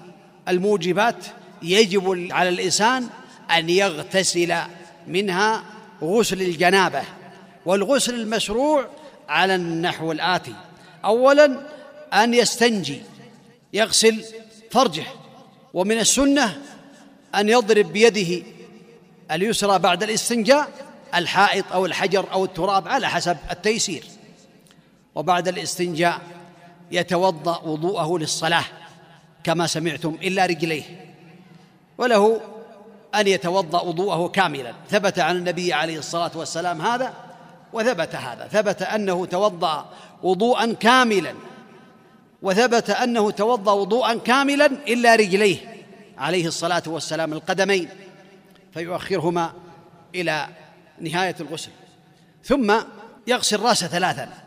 [0.49, 1.27] الموجبات
[1.63, 3.09] يجب على الإنسان
[3.51, 4.55] أن يغتسل
[5.07, 5.63] منها
[6.03, 7.03] غسل الجنابة
[7.67, 8.87] والغسل المشروع
[9.29, 10.55] على النحو الآتي.
[11.05, 11.61] اولا
[12.13, 13.01] أن يستنجي
[13.73, 14.25] يغسل
[14.71, 15.05] فرجه
[15.75, 16.63] ومن السنة
[17.35, 18.45] أن يضرب بيده
[19.31, 20.69] اليسرى بعد الاستنجاء
[21.15, 24.05] الحائط أو الحجر أو التراب على حسب التيسير.
[25.15, 26.21] وبعد الاستنجاء
[26.91, 28.65] يتوضأ وضوءه للصلاة
[29.45, 30.83] كما سمعتم إلا رجليه.
[31.99, 32.41] وله
[33.15, 34.73] أن يتوضأ وضوءه كاملا.
[34.91, 37.15] ثبت عن النبي عليه الصلاة والسلام هذا
[37.73, 38.49] وثبت هذا.
[38.49, 39.91] ثبت أنه توضأ
[40.23, 41.35] وضوءا كاملا.
[42.43, 45.85] وثبت أنه توضأ وضوءا كاملا إلا رجليه
[46.19, 47.89] عليه الصلاة والسلام القدمين
[48.75, 49.53] فيؤخرهما
[50.15, 50.49] إلى
[51.01, 51.71] نهاية الغسل.
[52.45, 52.75] ثم
[53.27, 54.42] يغسل رأسه ثلاثا.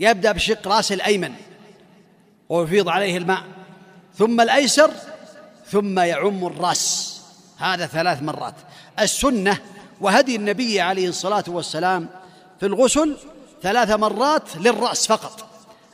[0.00, 1.32] يبدأ بشق راسه الأيمن
[2.48, 3.42] ويفيض عليه الماء
[4.18, 4.90] ثم الأيسر
[5.66, 7.16] ثم يعم الرأس.
[7.58, 8.54] هذا ثلاث مرات.
[8.98, 9.58] السنة
[10.00, 12.08] وهدي النبي عليه الصلاة والسلام
[12.60, 13.16] في الغسل
[13.62, 15.46] ثلاث مرات للرأس فقط.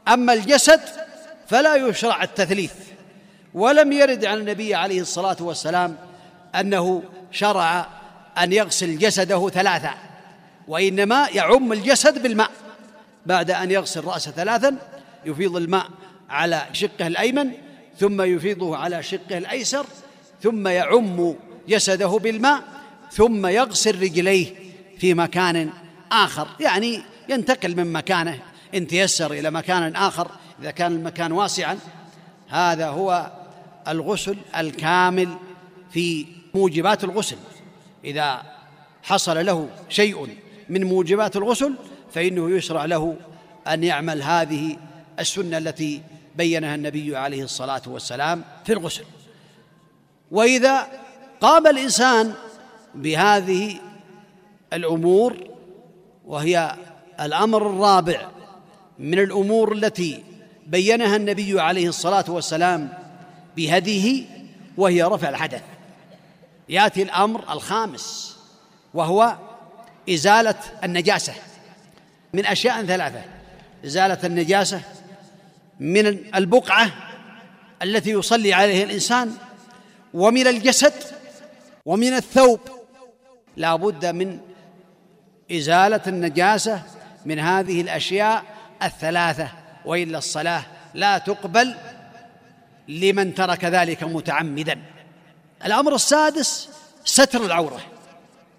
[0.08, 0.80] أما الجسد
[1.48, 2.72] فلا يشرع التثليث.
[3.54, 5.96] ولم يرد عن النبي عليه الصلاة والسلام
[6.54, 7.86] أنه شرع
[8.38, 9.94] أن يغسل جسده ثلاثا
[10.68, 12.50] وإنما يعم الجسد بالماء.
[13.26, 14.76] بعد أن يغسل رأسه ثلاثا
[15.24, 15.86] يفيض الماء
[16.30, 17.52] على شقه الأيمن
[17.98, 19.86] ثم يفيضه على شقه الأيسر
[20.42, 21.34] ثم يعم
[21.68, 22.62] جسده بالماء
[23.12, 24.54] ثم يغسل رجليه
[24.98, 25.70] في مكان
[26.12, 26.48] آخر.
[26.60, 28.38] يعني ينتقل من مكانه.
[28.74, 30.30] إن تيسر إلى مكان آخر
[30.62, 31.78] إذا كان المكان واسعا
[32.48, 33.32] هذا هو
[33.88, 35.36] الغسل الكامل
[35.90, 37.36] في موجبات الغسل.
[38.04, 38.42] إذا
[39.02, 40.28] حصل له شيء
[40.68, 41.74] من موجبات الغسل
[42.16, 43.16] فإنه يشرع له
[43.68, 44.76] أن يعمل هذه
[45.18, 46.02] السنة التي
[46.36, 49.04] بينها النبي عليه الصلاة والسلام في الغسل.
[50.30, 50.88] وإذا
[51.40, 52.34] قام الإنسان
[52.94, 53.76] بهذه
[54.72, 55.36] الأمور
[56.26, 56.76] وهي
[57.20, 58.28] الأمر الرابع
[58.98, 60.24] من الأمور التي
[60.66, 62.92] بينها النبي عليه الصلاة والسلام
[63.56, 64.24] بهديه
[64.76, 65.62] وهي رفع الحدث.
[66.68, 68.36] يأتي الأمر الخامس
[68.94, 69.36] وهو
[70.10, 71.34] إزالة النجاسة.
[72.36, 73.22] من أشياء ثلاثة.
[73.84, 74.80] إزالة النجاسة
[75.80, 76.90] من البقعة
[77.82, 79.32] التي يصلي عليها الإنسان
[80.14, 80.92] ومن الجسد
[81.86, 82.60] ومن الثوب.
[83.56, 84.38] لا بد من
[85.52, 86.82] إزالة النجاسة
[87.26, 88.44] من هذه الأشياء
[88.82, 89.48] الثلاثة
[89.84, 90.62] وإلا الصلاة
[90.94, 91.74] لا تقبل
[92.88, 94.82] لمن ترك ذلك متعمدا.
[95.64, 96.68] الأمر السادس
[97.04, 97.80] ستر العورة.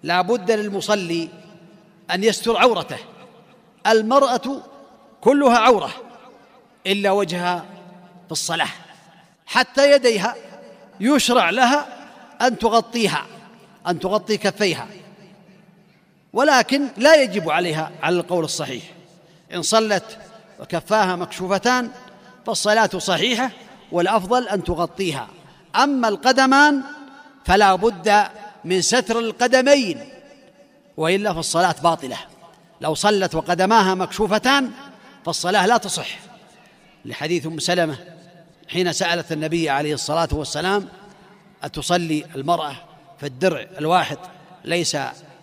[0.02, 1.28] لا بد للمصلي
[2.10, 2.98] أن يستر عورته.
[3.86, 4.62] المرأة
[5.20, 5.90] كلها عورة
[6.86, 7.64] إلا وجهها
[8.26, 8.68] في الصلاة
[9.46, 10.34] حتى يديها
[11.00, 11.86] يشرع لها
[12.42, 13.26] أن تغطيها
[13.86, 14.86] أن تغطي كفيها
[16.32, 18.82] ولكن لا يجب عليها على القول الصحيح.
[19.54, 20.18] إن صلت
[20.60, 21.90] وكفاها مكشوفتان
[22.46, 23.50] فالصلاة صحيحة
[23.92, 25.28] والأفضل أن تغطيها.
[25.76, 26.82] أما القدمان
[27.44, 28.24] فلا بد
[28.64, 30.08] من ستر القدمين
[30.96, 32.16] وإلا فالصلاة باطلة.
[32.80, 34.70] لو صلت وقدماها مكشوفتان
[35.24, 36.18] فالصلاة لا تصح.
[37.04, 37.98] لحديث أم سلمة
[38.68, 40.88] حين سألت النبي عليه الصلاة والسلام
[41.62, 42.76] أتصلي المرأة
[43.20, 44.18] في الدرع الواحد
[44.64, 44.96] ليس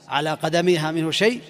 [0.07, 1.41] على قدميها منه شيء؟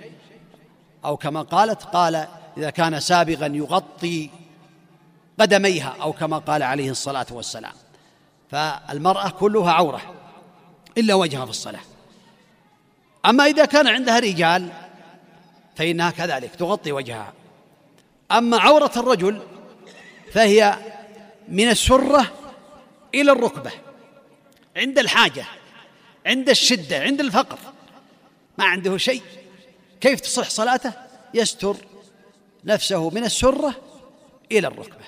[1.06, 4.30] أو كما قالت قال إذا كان سابغا يغطي
[5.40, 7.74] قدميها أو كما قال عليه الصلاة والسلام.
[8.52, 10.02] فالمرأة كلها عورة
[10.98, 11.82] إلا وجهها في الصلاة.
[13.26, 14.70] أما إذا كان عندها رجال
[15.76, 17.34] فإنها كذلك تغطي وجهها.
[18.32, 19.42] أما عورة الرجل
[20.32, 20.78] فهي
[21.48, 22.32] من السرة
[23.16, 23.72] إلى الركبة
[24.78, 25.46] عند الحاجة
[26.26, 27.60] عند الشدة عند الفقر
[28.58, 29.22] ما عنده شيء.
[30.02, 30.94] كيف تصح صلاته؟
[31.34, 31.78] يستر
[32.66, 33.76] نفسه من السرة
[34.52, 35.06] إلى الركبة.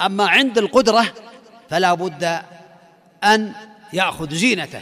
[0.00, 1.14] أما عند القدرة
[1.70, 2.42] فلا بد
[3.24, 3.52] أن
[3.92, 4.80] يأخذ زينته.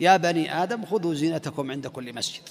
[0.00, 2.42] يا بني آدم خذوا زينتكم عند كل مسجد.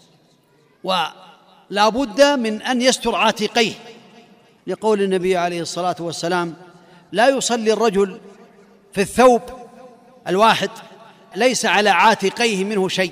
[1.73, 3.73] ولا بد من أن يستر عاتقيه.
[4.67, 6.53] لقول النبي عليه الصلاة والسلام
[7.11, 8.19] لا يصلي الرجل
[8.93, 9.41] في الثوب
[10.27, 10.69] الواحد
[11.35, 13.11] ليس على عاتقيه منه شيء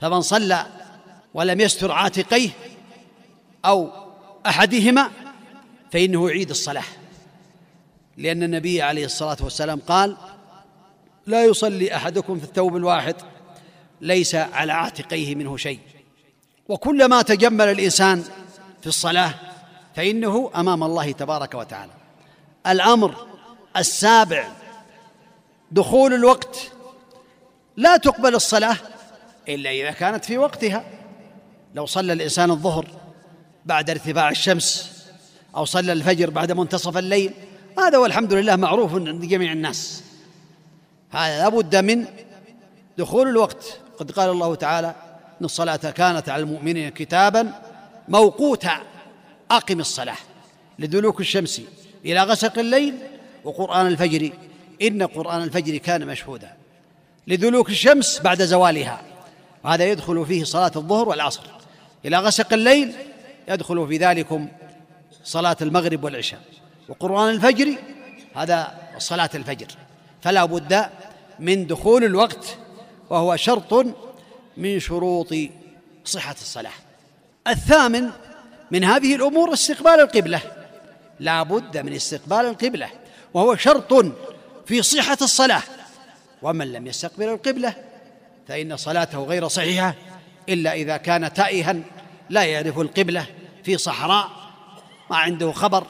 [0.00, 0.66] فمن صلى
[1.34, 2.50] ولم يستر عاتقيه
[3.64, 3.90] أو
[4.46, 5.10] أحدهما
[5.92, 6.84] فإنه يعيد الصلاة.
[8.16, 10.16] لأن النبي عليه الصلاة والسلام قال
[11.26, 13.16] لا يصلي أحدكم في الثوب الواحد
[14.00, 15.78] ليس على عاتقيه منه شيء.
[16.68, 18.24] وكلما تجمل الإنسان
[18.80, 19.34] في الصلاة
[19.96, 21.92] فإنه أمام الله تبارك وتعالى.
[22.66, 23.26] الأمر
[23.76, 24.48] السابع
[25.70, 26.72] دخول الوقت.
[27.76, 28.76] لا تقبل الصلاة
[29.48, 30.84] إلا إذا كانت في وقتها.
[31.74, 32.86] لو صلى الإنسان الظهر
[33.66, 34.92] بعد ارتفاع الشمس
[35.56, 37.32] أو صلى الفجر بعد منتصف الليل
[37.78, 40.02] هذا والحمد لله معروف عند جميع الناس.
[41.10, 42.06] هذا لابد من
[42.98, 43.80] دخول الوقت.
[43.98, 44.94] قد قال الله تعالى
[45.42, 47.52] أن الصلاة كانت على المؤمنين كتابا
[48.08, 48.82] موقوتا.
[49.50, 50.16] أقم الصلاة
[50.78, 51.62] لدلوك الشمس
[52.04, 52.94] إلى غسق الليل
[53.44, 54.32] وقرآن الفجر.
[54.82, 56.52] إن قرآن الفجر كان مشهودا
[57.26, 59.02] لدلوك الشمس بعد زوالها.
[59.64, 61.42] وهذا يدخل فيه صلاة الظهر والعصر.
[62.04, 62.92] إلى غسق الليل
[63.48, 64.48] يدخل في ذلكم
[65.24, 66.40] صلاة المغرب والعشاء.
[66.88, 67.74] وقرآن الفجر
[68.34, 69.66] هذا صلاة الفجر.
[70.22, 70.86] فلا بد
[71.38, 72.56] من دخول الوقت
[73.10, 73.86] وهو شرط
[74.56, 75.34] من شروط
[76.04, 76.72] صحة الصلاة.
[77.48, 78.10] الثامن
[78.70, 80.40] من هذه الأمور استقبال القبلة.
[81.20, 82.90] لا بد من استقبال القبلة
[83.34, 84.06] وهو شرط
[84.66, 85.62] في صحة الصلاة.
[86.42, 87.74] ومن لم يستقبل القبلة
[88.48, 89.94] فإن صلاته غير صحيحة
[90.48, 91.76] إلا إذا كان تائها
[92.30, 93.26] لا يعرف القبلة
[93.64, 94.30] في صحراء
[95.10, 95.86] ما عنده خبر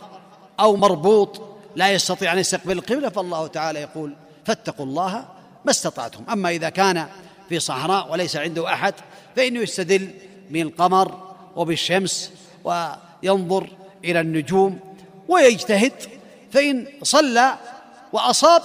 [0.61, 1.43] أو مربوط
[1.77, 5.29] لا يستطيع أن يستقبل القبلة فالله تعالى يقول فاتقوا الله
[5.65, 6.25] ما استطعتم.
[6.33, 7.09] أما إذا كان
[7.53, 8.95] في صحراء وليس عنده أحد
[9.37, 10.11] فإنه يستدل
[10.51, 12.31] من القمر وبالشمس
[12.65, 13.69] وينظر
[14.05, 14.79] إلى النجوم
[15.29, 15.93] ويجتهد
[16.53, 17.55] فإن صلى
[18.13, 18.63] وأصاب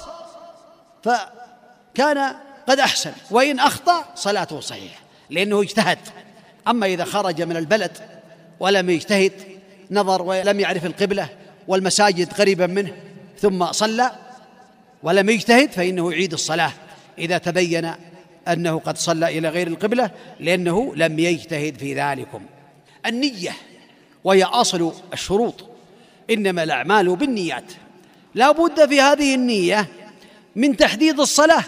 [1.04, 2.36] فكان
[2.68, 6.00] قد أحسن وإن أخطأ صلاته صحيحة لأنه اجتهد.
[6.68, 7.98] أما إذا خرج من البلد
[8.60, 9.32] ولم يجتهد
[9.92, 11.30] نظر ولم يعرف القبلة
[11.68, 12.94] والمساجد قريبا منه
[13.40, 14.12] ثم صلى
[15.04, 16.72] ولم يجتهد فإنه يعيد الصلاة
[17.18, 17.94] إذا تبين
[18.54, 22.42] أنه قد صلى إلى غير القبلة لأنه لم يجتهد في ذلكم.
[23.06, 23.54] النية
[24.24, 25.66] وهي أصل الشروط
[26.30, 27.74] إنما الأعمال بالنيات.
[28.36, 29.88] لا بد في هذه النية
[30.56, 31.64] من تحديد الصلاة.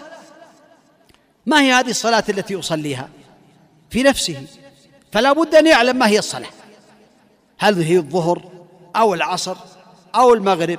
[1.46, 3.08] ما هي هذه الصلاة التي يصليها؟
[3.90, 4.46] في نفسه.
[5.12, 6.50] فلا بد أن يعلم ما هي الصلاة.
[7.58, 8.50] هل هي الظهر
[8.96, 9.56] أو العصر
[10.14, 10.78] أو المغرب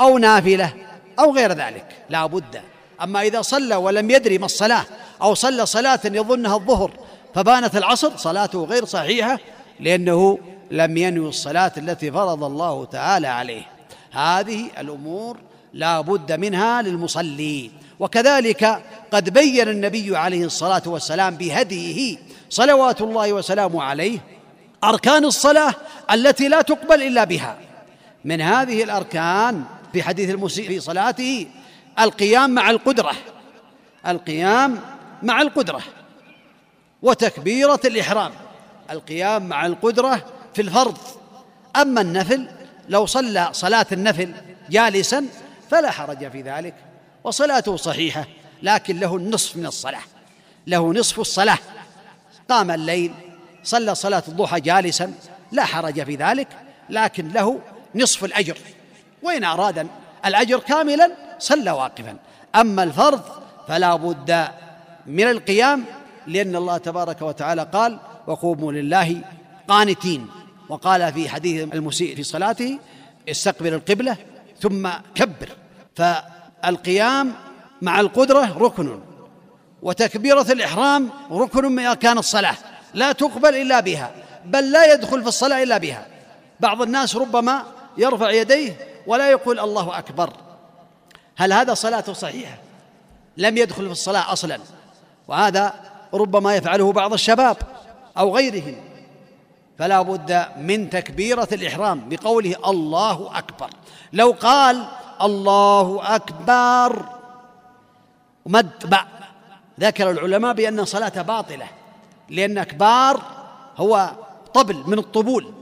[0.00, 0.72] أو نافلة
[1.18, 1.86] أو غير ذلك.
[2.10, 2.60] لا بد.
[3.02, 4.84] أما إذا صلى ولم يدري ما الصلاة
[5.22, 6.90] أو صلى صلاة يظنها الظهر
[7.34, 9.38] فبانت العصر صلاته غير صحيحة
[9.80, 10.38] لأنه
[10.70, 13.62] لم ينوي الصلاة التي فرض الله تعالى عليه.
[14.12, 15.36] هذه الأمور
[15.74, 17.70] لا بد منها للمصلي.
[18.00, 22.16] وكذلك قد بين النبي عليه الصلاة والسلام بهديه
[22.50, 24.18] صلوات الله وسلامه عليه
[24.84, 25.74] أركان الصلاة
[26.12, 27.58] التي لا تقبل إلا بها.
[28.24, 31.46] من هذه الأركان في حديث المسيء في صلاته
[32.00, 33.12] القيام مع القدرة.
[34.06, 34.80] القيام
[35.22, 35.82] مع القدرة
[37.02, 38.32] وتكبيرة الإحرام.
[38.90, 40.98] القيام مع القدرة في الفرض.
[41.76, 42.48] أما النفل
[42.88, 44.34] لو صلى صلاة النفل
[44.70, 45.26] جالسا
[45.70, 46.74] فلا حرج في ذلك
[47.24, 48.24] وصلاته صحيحة
[48.62, 50.02] لكن له النصف من الصلاة.
[50.66, 51.58] له نصف الصلاة.
[52.48, 53.14] قام الليل
[53.64, 55.14] صلى صلاة الضحى جالسا
[55.52, 56.48] لا حرج في ذلك
[56.90, 57.60] لكن له
[57.94, 58.58] نصف الأجر.
[59.22, 59.88] وإن أراد
[60.26, 62.16] الأجر كاملا صلى واقفا.
[62.54, 63.22] أما الفرض
[63.68, 64.48] فلا بد
[65.08, 65.84] من القيام
[66.26, 69.20] لأن الله تبارك وتعالى قال وقوموا لله
[69.68, 70.26] قانتين
[70.68, 72.78] وقال في حديث المسيء في صلاته
[73.28, 74.16] استقبل القبلة
[74.60, 75.48] ثم كبر
[75.96, 77.32] فالقيام
[77.82, 79.00] مع القدرة ركن
[79.82, 82.56] وتكبيرة الإحرام ركن من أركان الصلاة
[82.94, 84.10] لا تقبل إلا بها
[84.44, 86.06] بل لا يدخل في الصلاة إلا بها.
[86.60, 87.62] بعض الناس ربما
[87.98, 90.32] يرفع يديه ولا يقول الله أكبر.
[91.36, 92.58] هل هذا صلاته صحيحة؟
[93.36, 94.58] لم يدخل في الصلاة أصلا.
[95.28, 95.74] وهذا
[96.14, 97.56] ربما يفعله بعض الشباب
[98.18, 98.74] أو غيرهم.
[99.78, 103.70] فلا بد من تكبيرة الإحرام بقوله الله أكبر.
[104.12, 104.84] لو قال
[105.22, 107.04] الله أكبر
[108.46, 108.94] مد
[109.80, 111.66] ذكر العلماء بأن صلاة باطلة
[112.28, 113.22] لأن أكبار
[113.76, 114.10] هو
[114.54, 115.52] طبل من الطبول.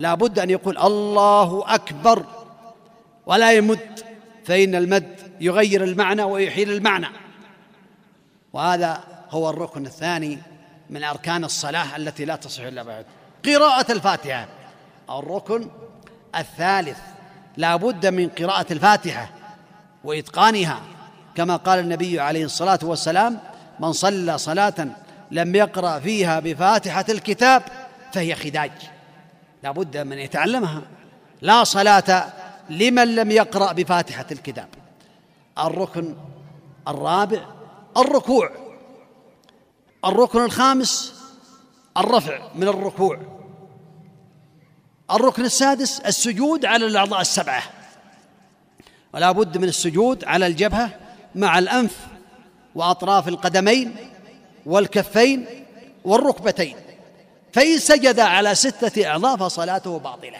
[0.00, 2.24] لا بد أن يقول الله أكبر
[3.26, 4.00] ولا يمد
[4.44, 7.23] فإن المد يغير المعنى ويحيل المعنى.
[8.54, 10.38] وهذا هو الركن الثاني
[10.90, 13.06] من أركان الصلاة التي لا تصح إلا بعد.
[13.44, 14.46] قراءة الفاتحة
[15.10, 15.70] الركن
[16.36, 16.98] الثالث.
[17.56, 19.30] لا بد من قراءة الفاتحة
[20.04, 20.80] وإتقانها.
[21.34, 23.40] كما قال النبي عليه الصلاة والسلام
[23.80, 24.88] من صلى صلاة
[25.30, 27.62] لم يقرأ فيها بفاتحة الكتاب
[28.12, 28.72] فهي خداج.
[29.62, 30.82] لا بد من يتعلمها.
[31.42, 32.32] لا صلاة
[32.70, 34.68] لمن لم يقرأ بفاتحة الكتاب.
[35.58, 36.14] الركن
[36.88, 37.53] الرابع
[37.96, 38.50] الركوع.
[40.04, 41.14] الركن الخامس
[41.96, 43.20] الرفع من الركوع.
[45.10, 47.62] الركن السادس السجود على الأعضاء السبعة.
[49.14, 50.90] ولا بد من السجود على الجبهة
[51.34, 51.96] مع الأنف
[52.74, 53.96] وأطراف القدمين
[54.66, 55.46] والكفين
[56.04, 56.76] والركبتين.
[57.52, 60.38] فإن سجد على ستة أعضاء فصلاته باطلة.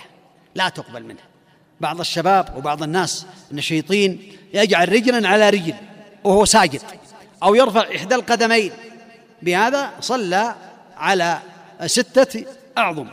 [0.55, 1.23] لا تقبل منه.
[1.81, 5.75] بعض الشباب وبعض الناس النشيطين يجعل رجلا على رجل
[6.25, 6.83] وهو ساجد.
[7.45, 8.73] أو يرفع إحدى القدمين.
[9.43, 10.55] بهذا صلى
[10.97, 11.39] على
[11.87, 12.45] ستة
[12.79, 13.07] أعظم.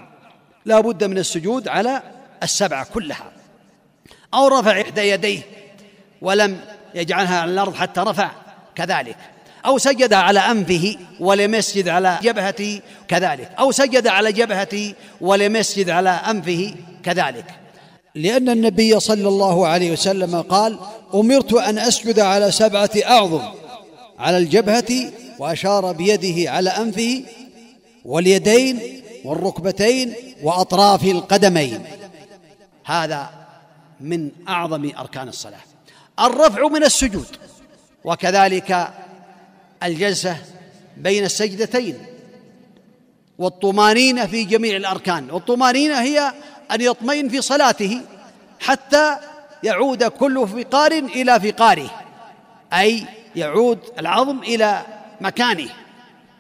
[0.66, 2.02] لا بد من السجود على
[2.44, 3.32] السبعة كلها.
[4.34, 5.42] أو رفع إحدى يديه
[6.22, 6.60] ولم
[6.96, 8.32] يجعلها على الأرض حتى رفع
[8.76, 9.18] كذلك.
[9.66, 13.52] أو سجد على أنفه ولم يسجد على جبهته كذلك.
[13.60, 17.46] أو سجد على جبهته ولم يسجد على أنفه كذلك.
[18.16, 20.80] لأن النبي صلى الله عليه وسلم قال
[21.14, 23.42] أمرت أن أسجد على سبعة أعظم.
[24.22, 27.24] على الجبهة وأشار بيده على أنفه
[28.06, 28.80] واليدين
[29.26, 30.14] والركبتين
[30.44, 31.84] وأطراف القدمين.
[32.86, 33.30] هذا
[34.02, 35.60] من أعظم أركان الصلاة.
[36.20, 37.28] الرفع من السجود
[38.04, 38.94] وكذلك
[39.84, 40.38] الجلسة
[40.98, 41.98] بين السجدتين
[43.38, 45.32] والطمانينة في جميع الأركان.
[45.32, 46.34] والطمانينة هي
[46.72, 48.02] أن يطمئن في صلاته
[48.60, 49.18] حتى
[49.64, 51.92] يعود كل فقار إلى فقاره
[52.74, 53.06] أي
[53.36, 54.86] يعود العظم إلى
[55.22, 55.70] مكانه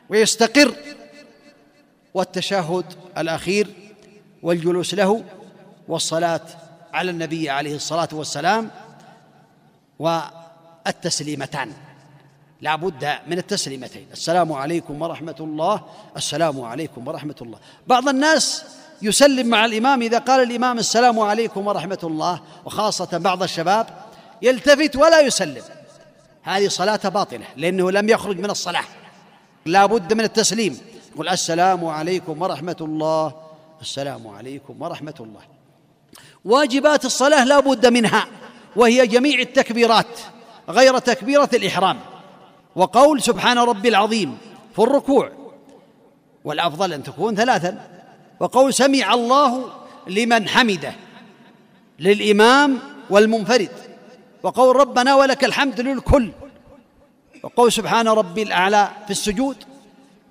[0.09, 0.75] ويستقر.
[2.13, 2.85] والتشهد
[3.17, 3.67] الأخير
[4.43, 5.23] والجلوس له
[5.87, 6.41] والصلاة
[6.93, 8.71] على النبي عليه الصلاة والسلام
[9.99, 11.71] والتسليمتان.
[12.61, 14.07] لا بد من التسليمتين.
[14.11, 15.81] السلام عليكم ورحمة الله.
[16.17, 17.59] السلام عليكم ورحمة الله.
[17.87, 18.63] بعض الناس
[19.01, 23.87] يسلم مع الإمام إذا قال الإمام السلام عليكم ورحمة الله وخاصة بعض الشباب
[24.41, 25.63] يلتفت ولا يسلم.
[26.43, 28.83] هذه صلاة باطلة لأنه لم يخرج من الصلاة.
[29.65, 30.79] لا بد من التسليم.
[31.13, 33.33] يقول السلام عليكم ورحمة الله.
[33.81, 35.41] السلام عليكم ورحمة الله.
[36.45, 38.27] واجبات الصلاة لا بد منها
[38.75, 40.19] وهي جميع التكبيرات
[40.69, 41.99] غير تكبيرة الإحرام.
[42.75, 44.37] وقول سبحان ربي العظيم
[44.75, 45.31] في الركوع
[46.43, 47.87] والأفضل أن تكون ثلاثا.
[48.39, 49.71] وقول سمع الله
[50.07, 50.93] لمن حمده
[51.99, 52.79] للإمام
[53.09, 53.71] والمنفرد.
[54.43, 56.31] وقول ربنا ولك الحمد للكل.
[57.43, 59.57] وقول سبحان ربي الأعلى في السجود.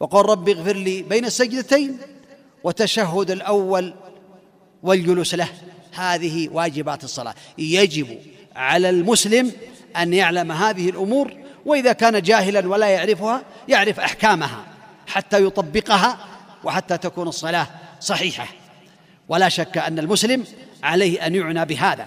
[0.01, 1.99] وقول رب اغفر لي بين السجدتين
[2.65, 3.95] وتشهد الأول
[4.83, 5.49] والجلوس له.
[5.95, 7.35] هذه واجبات الصلاة.
[7.59, 8.19] يجب
[8.57, 9.53] على المسلم
[9.97, 11.33] أن يعلم هذه الأمور
[11.67, 14.65] وإذا كان جاهلا ولا يعرفها يعرف أحكامها
[15.07, 16.19] حتى يطبقها
[16.65, 17.67] وحتى تكون الصلاة
[18.01, 18.47] صحيحة.
[19.29, 20.45] ولا شك أن المسلم
[20.83, 22.07] عليه أن يعنى بهذا.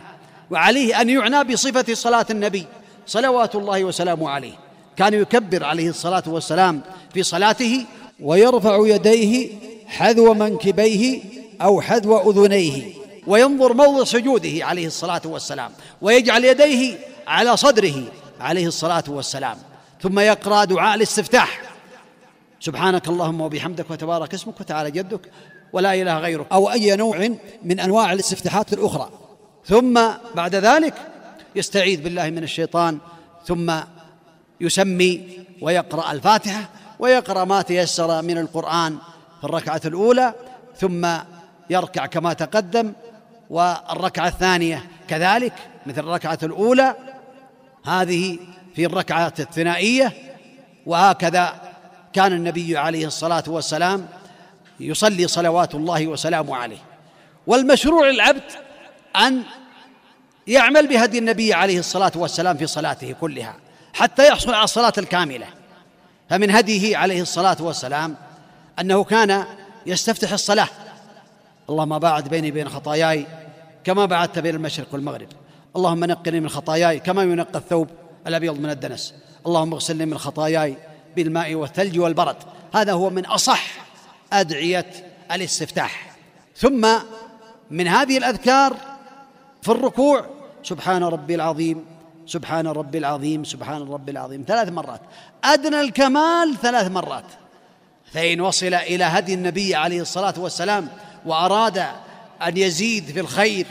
[0.52, 2.66] وعليه أن يعنى بصفة صلاة النبي
[3.06, 4.54] صلوات الله وسلامه عليه.
[4.98, 6.82] كان يكبر عليه الصلاة والسلام
[7.14, 7.86] في صلاته
[8.20, 9.50] ويرفع يديه
[9.88, 11.22] حذو منكبيه
[11.62, 12.94] أو حذو أذنيه
[13.28, 15.72] وينظر موضع سجوده عليه الصلاة والسلام
[16.02, 18.04] ويجعل يديه على صدره
[18.40, 19.58] عليه الصلاة والسلام.
[20.02, 21.62] ثم يقرأ دعاء الاستفتاح.
[22.60, 25.22] سبحانك اللهم وبحمدك وتبارك اسمك وتعالى جدك
[25.74, 27.30] ولا إله غيرك أو أي نوع
[27.64, 29.10] من أنواع الاستفتاحات الأخرى.
[29.66, 30.02] ثم
[30.36, 30.94] بعد ذلك
[31.56, 32.98] يستعيذ بالله من الشيطان
[33.46, 33.74] ثم
[34.62, 38.98] يسمي ويقرأ الفاتحة ويقرأ ما تيسر من القرآن
[39.40, 40.34] في الركعة الأولى
[40.78, 41.08] ثم
[41.70, 42.94] يركع كما تقدم
[43.50, 45.54] والركعة الثانية كذلك
[45.86, 46.96] مثل الركعة الأولى
[47.86, 48.40] هذه
[48.76, 50.14] في الركعة الثنائية
[50.86, 51.54] وهكذا
[52.14, 54.08] كان النبي عليه الصلاة والسلام
[54.80, 56.78] يصلي صلوات الله وسلامه عليه.
[57.48, 58.44] والمشروع للعبد
[59.16, 59.44] أن
[60.48, 63.56] يعمل بهدي النبي عليه الصلاة والسلام في صلاته كلها
[63.94, 65.48] حتى يحصل على الصلاة الكاملة.
[66.30, 68.16] فمن هديه عليه الصلاة والسلام
[68.80, 69.46] أنه كان
[69.86, 70.68] يستفتح الصلاة.
[71.70, 73.28] اللهم باعد بيني بين خطاياي
[73.84, 75.28] كما بعدت بين المشرق والمغرب.
[75.76, 77.90] اللهم نقني من خطاياي كما ينقى الثوب
[78.28, 79.14] الأبيض من الدنس.
[79.48, 80.78] اللهم اغسلني من خطاياي
[81.16, 82.36] بالماء والثلج والبرد.
[82.74, 83.72] هذا هو من أصح
[84.34, 84.92] أدعية
[85.32, 86.16] الاستفتاح.
[86.58, 86.88] ثم
[87.72, 88.78] من هذه الأذكار
[89.64, 90.26] في الركوع
[90.64, 91.86] سبحان ربي العظيم
[92.26, 94.44] سبحان ربي العظيم سبحان ربي العظيم.
[94.48, 95.02] ثلاث مرات.
[95.44, 97.24] أدنى الكمال ثلاث مرات.
[98.14, 100.88] فإن وصل إلى هدي النبي عليه الصلاة والسلام
[101.26, 101.78] وأراد
[102.42, 103.68] أن يزيد في الخير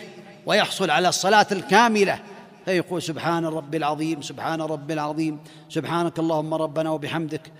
[0.47, 2.19] ويحصل على الصلاة الكاملة
[2.65, 5.39] فيقول سبحان ربي العظيم سبحان ربي العظيم
[5.69, 7.53] سبحانك اللهم ربنا وبحمدك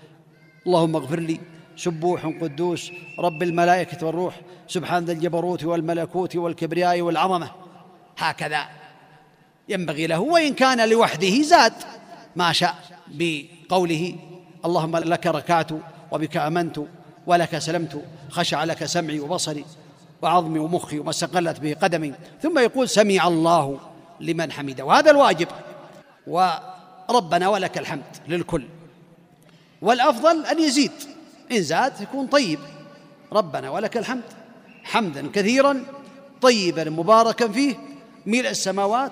[0.65, 1.39] اللهم اغفر لي
[1.77, 7.62] سبوح قدوس رب الملائكة والروح سبحان ذا الجبروت والملكوت والكبرياء والعظمة.
[8.17, 8.67] هكذا.
[9.69, 11.73] ينبغي له وإن كان لوحده زاد
[12.35, 12.75] ما شاء
[13.07, 14.15] بقوله
[14.65, 15.71] اللهم لك ركعت
[16.11, 16.79] وبك آمنت
[17.27, 19.65] ولك سلمت خشع لك سمعي وبصري
[20.21, 22.13] وعظمي ومخي وما استقلت به قدمي.
[22.41, 23.79] ثم يقول سمع الله
[24.19, 24.85] لمن حمده.
[24.85, 25.47] وهذا الواجب.
[26.27, 28.65] وربنا ولك الحمد للكل.
[29.81, 30.91] والأفضل أن يزيد.
[31.51, 32.59] إن زاد يكون طيب.
[33.33, 34.23] ربنا ولك الحمد.
[34.83, 35.83] حمدا كثيرا.
[36.41, 37.75] طيبا مباركا فيه.
[38.25, 39.11] ملء السماوات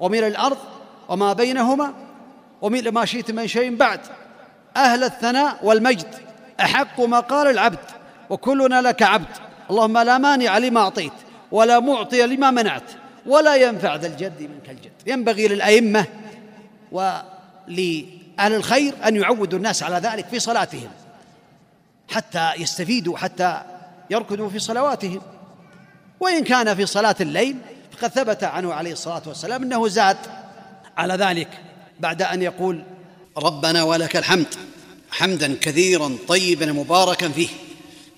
[0.00, 0.58] وملء الأرض
[1.08, 1.94] وما بينهما
[2.62, 4.00] وملء ما شئت من شيء بعد.
[4.76, 6.14] أهل الثناء والمجد
[6.60, 7.78] أحق ما قال العبد
[8.30, 9.36] وكلنا لك عبد.
[9.70, 11.12] اللهم لا مانع لما أعطيت
[11.52, 12.90] ولا معطي لما منعت
[13.26, 14.92] ولا ينفع ذا الجد منك الجد.
[15.06, 16.06] ينبغي للأئمة
[16.92, 18.04] ولأهل
[18.40, 20.90] الخير أن يعودوا الناس على ذلك في صلاتهم
[22.08, 23.62] حتى يستفيدوا حتى
[24.10, 25.20] يركضوا في صلواتهم.
[26.20, 27.56] وإن كان في صلاة الليل
[27.98, 30.16] فقد ثبت عنه عليه الصلاة والسلام أنه زاد
[30.96, 31.48] على ذلك
[32.00, 32.82] بعد أن يقول
[33.36, 34.46] ربنا ولك الحمد
[35.10, 37.48] حمدا كثيرا طيبا مباركا فيه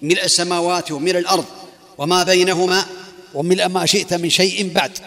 [0.03, 1.45] ملء السماوات وملء الأرض
[1.99, 2.85] وما بينهما
[3.35, 4.99] وملء ما شئت من شيء بعد.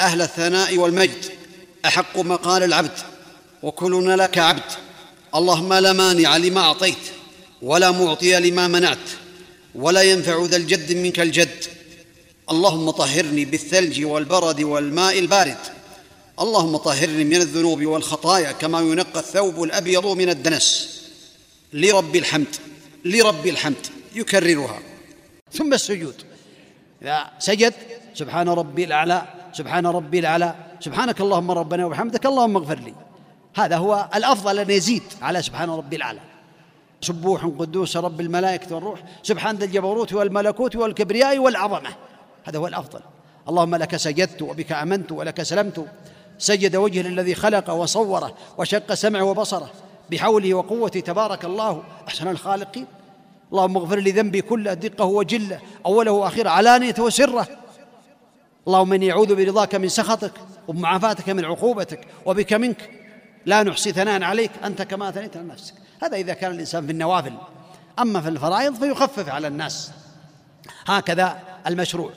[0.00, 1.24] أهل الثناء والمجد
[1.84, 2.98] أحق ما قال العبد
[3.62, 4.72] وكلنا لك عبد.
[5.34, 6.96] اللهم لا مانع لما أعطيت
[7.62, 8.98] ولا معطي لما منعت
[9.74, 11.64] ولا ينفع ذا الجد منك الجد.
[12.50, 15.58] اللهم طهرني بالثلج والبرد والماء البارد.
[16.40, 21.00] اللهم طهرني من الذنوب والخطايا كما ينقى الثوب الأبيض من الدنس.
[21.72, 22.56] لرب الحمد
[23.04, 24.78] لرب الحمد يكررها.
[25.52, 26.14] ثم السجود.
[27.02, 27.74] إذا سجد
[28.14, 29.22] سبحان ربي الأعلى
[29.52, 32.94] سبحان ربي الأعلى سبحانك اللهم ربنا وبحمدك اللهم اغفر لي.
[33.54, 36.20] هذا هو الأفضل أن يزيد على سبحان ربي الأعلى.
[37.00, 42.09] سبوح قدوس رب الملائكة والروح سبحان ذا الجبروت والملكوت والكبرياء والعظمة.
[42.44, 43.00] هذا هو الأفضل.
[43.48, 45.86] اللهم لك سجدت وبك آمنت ولك سلمت.
[46.38, 49.70] سجد وجه الذي خلق وصوره وشق سمعه وبصره.
[50.10, 51.82] بحوله وقوته تبارك الله.
[52.08, 52.86] أحسن الخالقين.
[53.52, 57.48] اللهم اغفر لي ذنبي كله دقه وجله أوله واخره علانيته وسرة.
[58.66, 60.32] اللهم إني أعوذ برضاك من سخطك
[60.68, 62.90] وبمعافاتك من عقوبتك وبك منك.
[63.46, 65.74] لا نحصي ثناء عليك أنت كما أثنيت على نفسك.
[66.02, 67.32] هذا إذا كان الإنسان في النوافل.
[67.98, 69.90] أما في الفرائض فيخفف على الناس.
[70.86, 72.10] هكذا المشروع.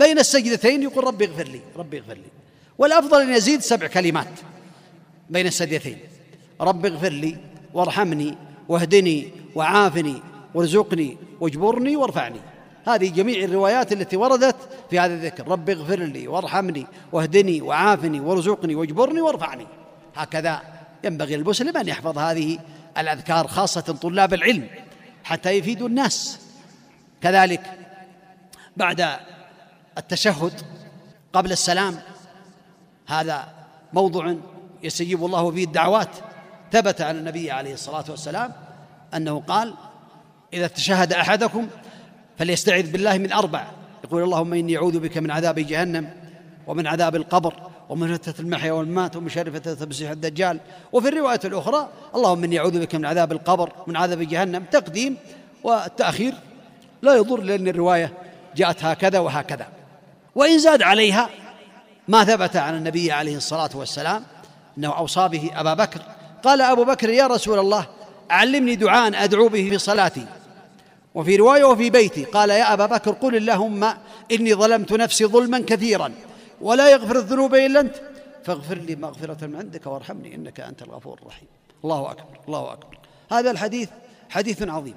[0.00, 2.30] بين السجدتين يقول ربي اغفر لي ربي اغفر لي.
[2.78, 4.34] والأفضل أن يزيد سبع كلمات
[5.30, 5.98] بين السجدتين.
[6.60, 7.36] رب اغفر لي
[7.74, 8.38] وارحمني
[8.68, 10.22] واهدني وعافني
[10.54, 12.40] وارزقني واجبرني وارفعني.
[12.86, 14.56] هذه جميع الروايات التي وردت
[14.90, 15.48] في هذا الذكر.
[15.48, 19.66] رب اغفر لي وارحمني واهدني وعافني وارزقني واجبرني وارفعني.
[20.16, 20.62] هكذا
[21.04, 22.58] ينبغي للمسلم أن يحفظ هذه
[22.98, 24.68] الأذكار خاصة طلاب العلم
[25.24, 26.38] حتى يفيدوا الناس.
[27.22, 27.62] كذلك
[28.76, 29.00] بعد
[29.98, 30.52] التشهد
[31.32, 31.98] قبل السلام.
[33.06, 33.48] هذا
[33.92, 34.34] موضع
[34.82, 36.08] يستجيب الله فيه الدعوات.
[36.72, 38.52] ثبت عن النبي عليه الصلاة والسلام
[39.14, 39.74] أنه قال
[40.52, 41.68] إذا تشهد أحدكم
[42.38, 43.66] فليستعذ بالله من أربع.
[44.04, 46.10] يقول اللهم إني أعوذ بك من عذاب جهنم
[46.66, 47.54] ومن عذاب القبر
[47.88, 50.60] ومن فتنة المحيا والمات ومن شر فتنة المسيح الدجال.
[50.92, 54.64] وفي الرواية الأخرى اللهم إني أعوذ بك من عذاب القبر ومن عذاب جهنم.
[54.64, 55.16] تقديم
[55.64, 56.34] والتأخير
[57.02, 58.12] لا يضر لأن الرواية
[58.56, 59.68] جاءت هكذا وهكذا.
[60.34, 61.30] وإن زاد عليها
[62.08, 64.24] ما ثبت عن النبي عليه الصلاة والسلام
[64.78, 66.00] أنه أوصى به أبا بكر.
[66.42, 67.86] قال أبو بكر يا رسول الله
[68.30, 70.26] علمني دعاء أدعو به في صلاتي
[71.14, 72.24] وفي رواية وفي بيتي.
[72.24, 73.84] قال يا أبا بكر قل اللهم
[74.32, 76.12] إني ظلمت نفسي ظلما كثيرا
[76.60, 77.94] ولا يغفر الذنوب إلا أنت
[78.44, 81.48] فاغفر لي مغفرة من عندك وارحمني إنك أنت الغفور الرحيم.
[81.84, 82.98] الله أكبر الله أكبر.
[83.32, 83.88] هذا الحديث
[84.30, 84.96] حديث عظيم.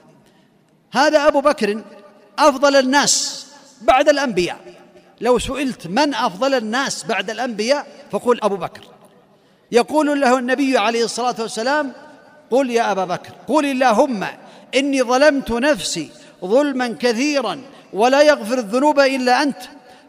[0.92, 1.84] هذا أبو بكر
[2.40, 3.46] أفضل الناس
[3.82, 4.83] بعد الأنبياء.
[5.24, 8.82] لو سئلت من أفضل الناس بعد الأنبياء فقل أبو بكر.
[9.72, 11.92] يقول له النبي عليه الصلاة والسلام
[12.52, 14.26] قل يا أبا بكر قل اللهم
[14.76, 16.10] إني ظلمت نفسي
[16.46, 17.62] ظلما كثيرا
[17.94, 19.62] ولا يغفر الذنوب إلا أنت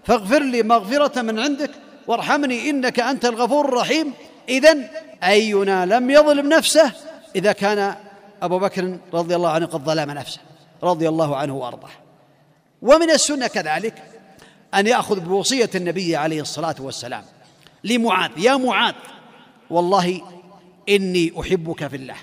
[0.05, 1.71] فاغفر لي مغفرة من عندك
[2.07, 4.13] وارحمني إنك أنت الغفور الرحيم.
[4.49, 4.89] إذن
[5.23, 6.93] أينا لم يظلم نفسه
[7.37, 7.95] إذا كان
[8.43, 10.41] أبو بكر رضي الله عنه قد ظلم نفسه
[10.83, 11.91] رضي الله عنه وأرضاه.
[12.83, 14.14] ومن السنة كذلك
[14.75, 17.25] أن يأخذ بوصية النبي عليه الصلاة والسلام.
[17.85, 18.95] لمعاذ يا معاذ
[19.71, 20.23] والله
[20.89, 22.17] إني أحبك في الله.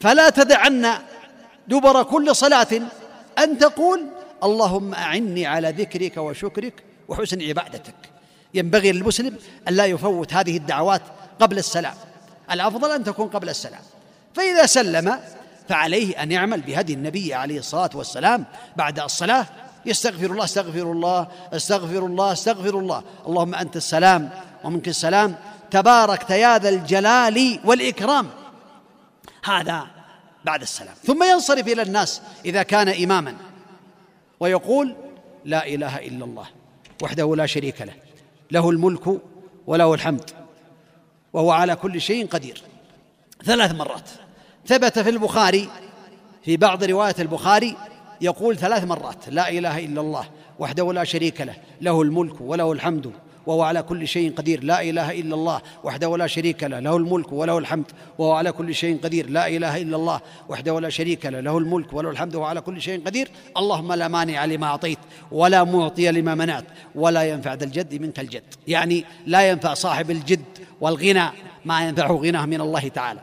[0.00, 0.92] فلا تدعن
[1.68, 2.68] دبر كل صلاة
[3.38, 4.06] أن تقول
[4.44, 7.94] اللهم أعني على ذكرك وشكرك وحسن عبادتك.
[8.54, 9.36] ينبغي للمسلم
[9.68, 11.02] أن لا يفوت هذه الدعوات
[11.40, 11.94] قبل السلام.
[12.50, 13.82] الأفضل أن تكون قبل السلام.
[14.34, 15.20] فإذا سلم
[15.68, 18.44] فعليه أن يعمل بهدي النبي عليه الصلاة والسلام
[18.76, 19.46] بعد الصلاة
[19.86, 23.02] يستغفر الله استغفر الله استغفر الله استغفر الله.
[23.26, 24.30] اللهم أنت السلام
[24.64, 25.36] ومنك السلام.
[25.70, 28.30] تباركت يا ذا الجلال والإكرام.
[29.44, 29.86] هذا
[30.44, 30.94] بعد السلام.
[31.04, 33.36] ثم ينصرف إلى الناس إذا كان إماما.
[34.40, 34.96] ويقول
[35.44, 36.46] لا إله إلا الله
[37.02, 37.94] وحده لا شريك له
[38.50, 39.20] له الملك
[39.66, 40.30] وله الحمد
[41.32, 42.62] وهو على كل شيء قدير.
[43.44, 44.08] ثلاث مرات.
[44.66, 45.68] ثبت في البخاري
[46.44, 47.76] في بعض رواية البخاري
[48.24, 50.24] يقول ثلاث مرات لا إله إلا الله
[50.58, 53.12] وحده لا شريك له له الملك وله الحمد
[53.46, 57.32] وهو على كل شيء قدير لا إله إلا الله وحده لا شريك له له الملك
[57.32, 57.84] وله الحمد
[58.18, 61.92] وهو على كل شيء قدير لا إله إلا الله وحده لا شريك له له الملك
[61.92, 64.98] وله الحمد وهو على كل شيء قدير اللهم لا مانع لما أعطيت
[65.32, 66.64] ولا معطي لما منعت
[66.94, 70.44] ولا ينفع ذا الجد منك الجد يعني لا ينفع صاحب الجد
[70.80, 71.28] والغنى
[71.64, 73.20] ما ينفعه غناه من الله تعالى.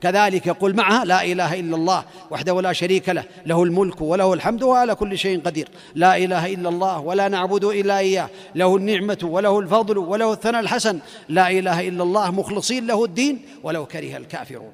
[0.00, 4.62] كذلك يقول معها لا إله إلا الله وحده لا شريك له له الملك وله الحمد
[4.62, 5.68] وعلى كل شيء قدير.
[5.94, 10.98] لا إله إلا الله ولا نعبد إلا إياه له النعمة وله الفضل وله الثناء الحسن.
[11.28, 14.72] لا إله إلا الله مخلصين له الدين ولو كره الكافرون.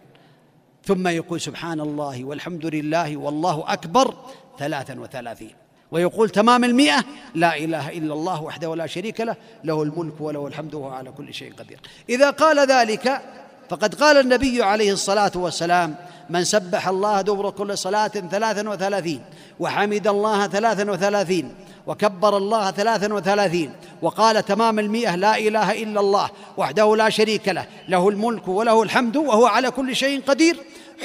[0.84, 4.14] ثم يقول سبحان الله والحمد لله والله أكبر
[4.58, 5.54] ثلاثا وثلاثين.
[5.90, 7.04] ويقول تمام المئة
[7.34, 11.34] لا إله إلا الله وحده لا شريك له له الملك وله الحمد وهو على كل
[11.34, 11.80] شيء قدير.
[12.08, 13.22] إذا قال ذلك
[13.70, 15.96] فقد قال النبي عليه الصلاة والسلام
[16.30, 19.22] من سبح الله دبر كل صلاة ثلاثا وثلاثين
[19.60, 21.54] وحمد الله ثلاثا وثلاثين
[21.86, 27.66] وكبر الله ثلاثا وثلاثين وقال تمام المئة لا إله إلا الله وحده لا شريك له
[27.88, 30.56] له الملك وله الحمد وهو على كل شيء قدير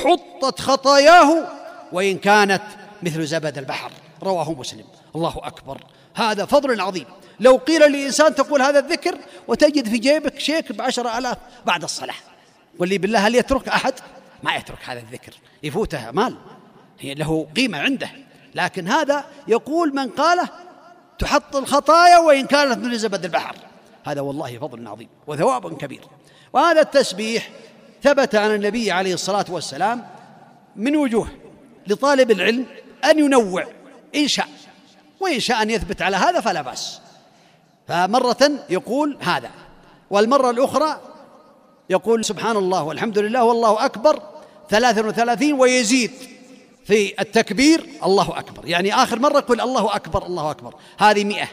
[0.04, 1.48] حطت خطاياه
[1.92, 2.62] وإن كانت
[3.04, 3.92] مثل زبد البحر.
[4.24, 4.84] رواه مسلم.
[5.16, 5.82] الله أكبر.
[6.16, 7.06] هذا فضل عظيم.
[7.40, 12.16] لو قيل لإنسان تقول هذا الذكر وتجد في جيبك شيك بعشرة آلاف بعد الصلاة.
[12.80, 13.94] واللي بالله هل يترك أحد؟
[14.44, 16.36] ما يترك هذا الذكر يفوته مال
[17.00, 18.10] هي له قيمة عنده.
[18.56, 20.50] لكن هذا يقول من قاله
[21.20, 23.56] تحط الخطايا وإن كانت من زبد البحر.
[24.06, 26.02] هذا والله فضل عظيم وثواب كبير.
[26.54, 27.50] وهذا التسبيح
[28.04, 30.08] ثبت عن النبي عليه الصلاة والسلام
[30.76, 31.28] من وجوه
[31.88, 32.66] لطالب العلم
[33.06, 33.66] أن ينوع
[34.16, 34.48] إن شاء.
[35.20, 37.02] وإن شاء أن يثبت على هذا فلا بأس.
[37.88, 39.52] فمرة يقول هذا
[40.10, 41.02] والمرة الأخرى
[41.90, 44.22] يقول سبحان الله والحمد لله والله أكبر
[44.70, 46.12] ثلاثا وثلاثين ويزيد
[46.86, 48.68] في التكبير الله أكبر.
[48.68, 50.76] يعني آخر مرة يقول الله أكبر الله أكبر.
[51.00, 51.48] هذه مئة.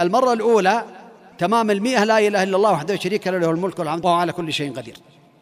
[0.00, 0.84] المرة الأولى
[1.38, 4.52] تمام المئة لا إله إلا الله وحده شريك له له الملك والحمد وهو على كل
[4.52, 4.96] شيء قدير.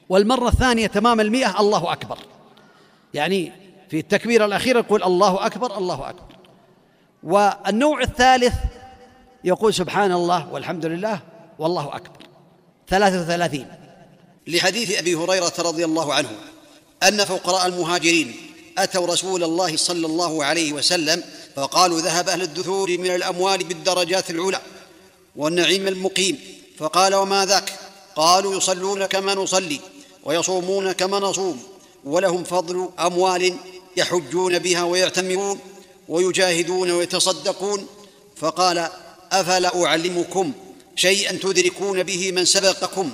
[0.09, 2.19] والمرة الثانية تمام المئة الله أكبر.
[3.15, 3.53] يعني
[3.89, 6.37] في التكبير الأخير يقول الله أكبر الله أكبر.
[7.23, 8.55] والنوع الثالث
[9.45, 11.21] يقول سبحان الله والحمد لله
[11.59, 12.21] والله أكبر.
[12.89, 13.67] ثلاثة وثلاثين.
[14.51, 16.31] لحديث أبي هريرة رضي الله عنه
[17.03, 18.37] أن فقراء المهاجرين
[18.79, 21.23] أتوا رسول الله صلى الله عليه وسلم
[21.57, 24.61] فقالوا ذهب أهل الدثور من الأموال بالدرجات العلى
[25.37, 26.39] والنعيم المقيم.
[26.79, 27.73] فقال وما ذاك؟
[28.17, 29.81] قالوا يصلون كما نصلي
[30.25, 31.63] ويصومون كما نصوم
[32.05, 33.57] ولهم فضل أموال
[33.97, 35.59] يحجون بها ويعتمرون
[36.09, 37.87] ويجاهدون ويتصدقون.
[38.37, 38.89] فقال
[39.33, 40.53] أفلا أعلمكم
[40.97, 43.11] شيئا تدركون به من سبقكم؟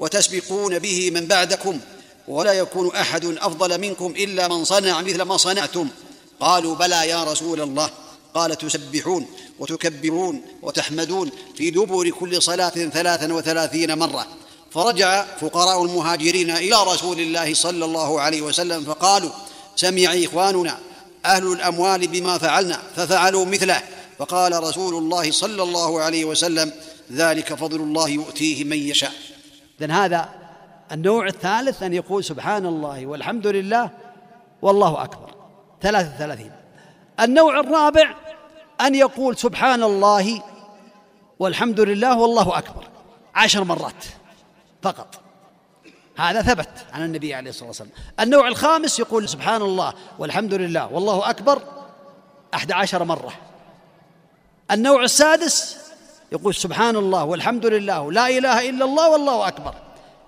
[0.00, 1.80] وتسبقون به من بعدكم
[2.28, 5.88] ولا يكون أحد أفضل منكم إلا من صنع مثل ما صنعتم.
[6.40, 7.90] قالوا بلى يا رسول الله.
[8.34, 9.26] قال تسبحون
[9.58, 14.26] وتكبرون وتحمدون في دبر كل صلاة ثلاثا وثلاثين مرة.
[14.70, 19.30] فرجع فقراء المهاجرين إلى رسول الله صلى الله عليه وسلم فقالوا
[19.76, 20.78] سمع إخواننا
[21.24, 23.82] أهل الأموال بما فعلنا ففعلوا مثله.
[24.18, 26.72] فقال رسول الله صلى الله عليه وسلم
[27.12, 29.29] ذلك فضل الله يؤتيه من يشاء.
[29.80, 30.28] إذن هذا
[30.92, 33.90] النوع الثالث أن يقول سبحان الله والحمد لله
[34.62, 35.34] والله أكبر.
[35.82, 36.52] ثلاثة ثلاثين
[37.20, 38.14] النوع الرابع
[38.80, 40.42] أن يقول سبحان الله
[41.38, 42.84] والحمد لله والله أكبر.
[43.34, 44.04] عشر مرات
[44.82, 45.20] فقط.
[46.16, 47.90] هذا ثبت عن النبي عليه الصلاة والسلام.
[48.20, 51.62] النوع الخامس يقول سبحان الله والحمد لله والله أكبر.
[52.54, 53.32] أحد عشر مرة.
[54.70, 55.89] النوع السادس
[56.32, 59.74] يقول سبحان الله والحمد لله لا إله إلا الله والله أكبر.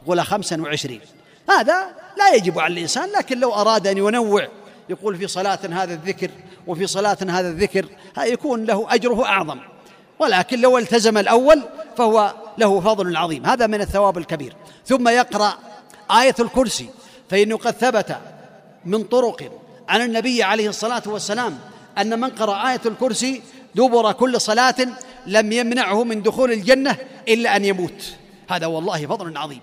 [0.03, 1.01] يقول خمسا وعشرين.
[1.51, 1.87] هذا
[2.19, 4.49] لا يجب على الإنسان لكن لو أراد أن ينوع
[4.89, 6.31] يقول في صلاة هذا الذكر
[6.67, 7.87] وفي صلاة هذا الذكر
[8.19, 9.59] يكون له أجره أعظم.
[10.19, 11.63] ولكن لو التزم الأول
[11.97, 13.47] فهو له فضل عظيم.
[13.47, 14.57] هذا من الثواب الكبير.
[14.87, 15.59] ثم يقرأ
[16.11, 16.89] آية الكرسي
[17.31, 18.17] فإنه قد ثبت
[18.85, 19.53] من طرق
[19.89, 21.59] عن النبي عليه الصلاة والسلام
[21.99, 23.43] أن من قرأ آية الكرسي
[23.75, 24.75] دبر كل صلاة
[25.27, 26.97] لم يمنعه من دخول الجنة
[27.29, 28.13] إلا أن يموت.
[28.51, 29.61] هذا والله فضل عظيم.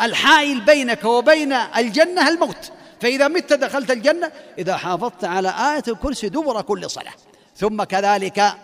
[0.00, 2.72] الحائل بينك وبين الجنة الموت.
[3.00, 7.12] فإذا مت دخلت الجنة إذا حافظت على آية الكرسي دبر كل صلاة.
[7.56, 8.54] ثم كذلك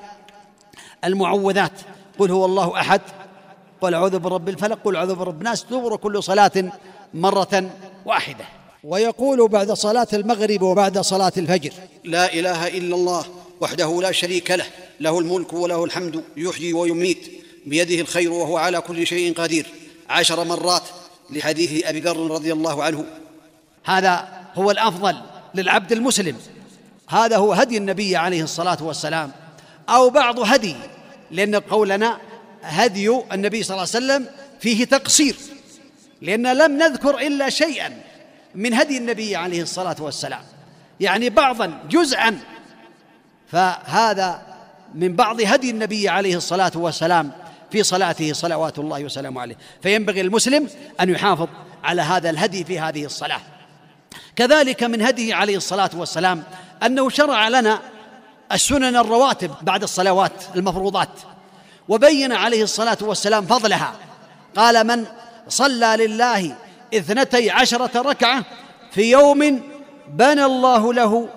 [1.05, 1.72] المعوذات.
[2.18, 3.01] قل هو الله أحد.
[3.80, 4.78] قل أعوذ برب الفلق.
[4.84, 5.64] قل أعوذ برب الناس.
[5.64, 6.72] دبر كل صلاة
[7.14, 7.70] مرة
[8.05, 8.44] واحدة.
[8.84, 11.72] ويقول بعد صلاة المغرب وبعد صلاة الفجر
[12.05, 13.24] لا إله إلا الله.
[13.61, 14.66] وحده لا شريك له.
[15.00, 17.30] له الملك وله الحمد يحيي ويميت.
[17.66, 19.66] بيده الخير وهو على كل شيء قدير.
[20.09, 20.82] عشر مرات
[21.30, 23.04] لحديث أبي ذر رضي الله عنه.
[23.84, 25.16] هذا هو الأفضل
[25.54, 26.36] للعبد المسلم.
[27.09, 29.32] هذا هو هدي النبي عليه الصلاة والسلام.
[29.88, 30.76] أو بعض هدي
[31.30, 32.18] لأن قولنا
[32.62, 34.26] هدي النبي صلى الله عليه وسلم
[34.61, 35.36] فيه تقصير.
[36.22, 38.02] لأن لم نذكر إلا شيئا
[38.54, 40.42] من هدي النبي عليه الصلاة والسلام.
[41.00, 42.38] يعني بعضا جزءا
[43.47, 44.42] فهذا
[44.94, 47.32] من بعض هدي النبي عليه الصلاة والسلام
[47.70, 49.57] في صلاته صلوات الله وسلامه عليه.
[49.82, 50.68] فينبغي المسلم
[51.01, 51.49] أن يحافظ
[51.84, 53.40] على هذا الهدي في هذه الصلاة.
[54.36, 56.42] كذلك من هديه عليه الصلاة والسلام
[56.82, 57.80] أنه شرع لنا
[58.53, 61.09] السنن الرواتب بعد الصلوات المفروضات
[61.88, 63.94] وبين عليه الصلاة والسلام فضلها.
[64.57, 65.05] قال من
[65.49, 66.57] صلى لله
[66.94, 68.44] اثنتي عشرة ركعة
[68.90, 69.62] في يوم
[70.09, 71.28] بنى الله له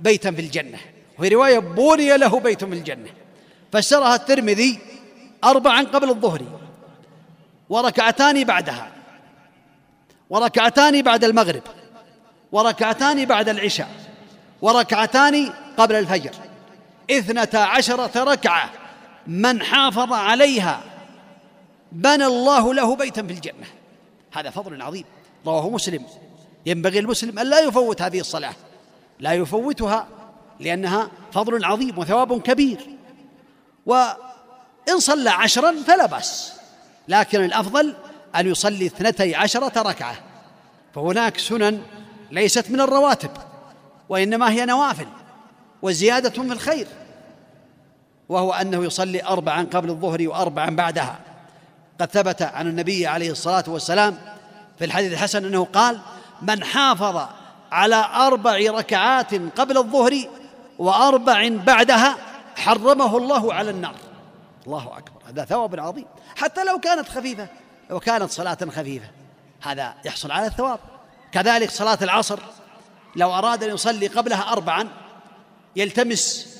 [0.00, 0.78] بيتا في الجنة.
[1.18, 3.10] وفي رواية بني له بيت في الجنة.
[3.72, 4.78] فسرها الترمذي
[5.44, 6.42] أربعا قبل الظهر.
[7.68, 8.92] وركعتان بعدها.
[10.30, 11.62] وركعتان بعد المغرب.
[12.52, 13.88] وركعتان بعد العشاء.
[14.62, 16.30] وركعتان قبل الفجر.
[17.10, 18.70] اثنتا عشرة ركعة
[19.26, 20.80] من حافظ عليها
[21.92, 23.66] بنى الله له بيتا في الجنة.
[24.32, 25.04] هذا فضل عظيم.
[25.46, 26.06] رواه مسلم.
[26.66, 28.54] ينبغي المسلم أن لا يفوت هذه الصلاة.
[29.20, 30.06] لا يفوتها
[30.60, 32.78] لأنها فضل عظيم وثواب كبير.
[33.86, 36.52] وإن صلى عشرا فلا بأس
[37.08, 37.94] لكن الأفضل
[38.36, 40.16] أن يصلي اثنتي عشرة ركعة.
[40.94, 41.82] فهناك سنن
[42.30, 43.30] ليست من الرواتب
[44.08, 45.06] وإنما هي نوافل
[45.82, 46.86] وزيادة في الخير
[48.28, 51.18] وهو أنه يصلي أربعا قبل الظهر وأربعا بعدها.
[52.00, 54.18] قد ثبت عن النبي عليه الصلاة والسلام
[54.78, 56.00] في الحديث الحسن أنه قال
[56.42, 57.28] من حافظ
[57.72, 60.24] على أربع ركعات قبل الظهر
[60.82, 62.16] وأربع بعدها
[62.56, 63.94] حرمه الله على النار.
[64.66, 65.22] الله أكبر.
[65.28, 66.06] هذا ثواب عظيم.
[66.36, 67.48] حتى لو كانت خفيفة
[67.90, 69.06] لو كانت صلاة خفيفة
[69.62, 70.78] هذا يحصل على الثواب.
[71.32, 72.38] كذلك صلاة العصر
[73.16, 74.88] لو أراد أن يصلي قبلها أربعا
[75.76, 76.56] يلتمس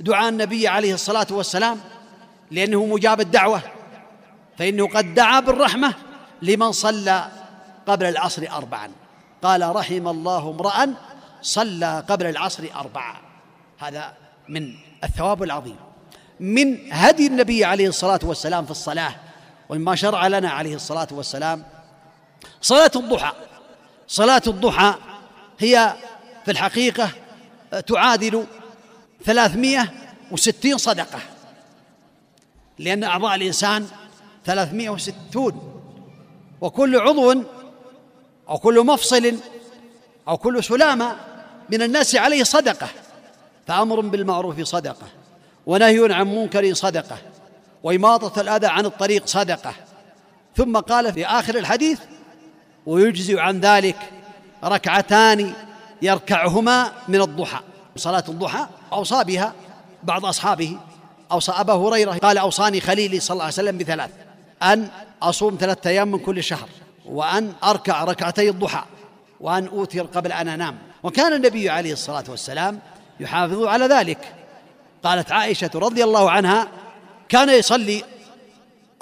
[0.00, 1.80] دعاء النبي عليه الصلاة والسلام
[2.50, 3.62] لأنه مجاب الدعوة
[4.58, 5.94] فإنه قد دعا بالرحمة
[6.42, 7.28] لمن صلى
[7.86, 8.90] قبل العصر أربعا.
[9.42, 10.94] قال رحم الله امرأ
[11.42, 13.29] صلى قبل العصر أربعا.
[13.80, 14.14] هذا
[14.48, 14.74] من
[15.04, 15.76] الثواب العظيم.
[16.40, 19.14] من هدي النبي عليه الصلاة والسلام في الصلاة
[19.68, 21.64] ومما شرع لنا عليه الصلاة والسلام
[22.60, 23.32] صلاة الضحى.
[24.08, 24.94] صلاة الضحى
[25.58, 25.94] هي
[26.44, 27.10] في الحقيقة
[27.86, 28.46] تعادل
[29.24, 29.88] ثلاثمائة
[30.30, 31.18] وستين صدقة
[32.78, 33.86] لأن أعضاء الإنسان
[34.44, 35.82] ثلاثمائة وستون
[36.60, 37.44] وكل عضو
[38.48, 39.36] أو كل مفصل
[40.28, 41.16] أو كل سلامة
[41.70, 42.88] من الناس عليه صدقة.
[43.70, 45.06] فأمر بالمعروف صدقة
[45.66, 47.18] ونهي عن منكر صدقة
[47.82, 49.72] وإماطة الأذى عن الطريق صدقة.
[50.56, 52.00] ثم قال في آخر الحديث
[52.86, 53.96] ويجزي عن ذلك
[54.64, 55.52] ركعتان
[56.02, 57.60] يركعهما من الضحى
[57.96, 59.52] صلاة الضحى أوصى بها
[60.02, 60.76] بعض أصحابه
[61.32, 64.10] أوصى أبا هريرة قال أوصاني خليلي صلى الله عليه وسلم بثلاث
[64.62, 64.88] أن
[65.22, 66.68] أصوم ثلاثة أيام من كل شهر
[67.06, 68.84] وأن أركع ركعتي الضحى
[69.40, 70.78] وأن أوتر قبل أن أنام.
[71.02, 72.80] وكان النبي عليه الصلاة والسلام
[73.20, 74.34] يحافظ على ذلك.
[75.04, 76.68] قالت عائشة رضي الله عنها
[77.28, 78.04] كان يصلي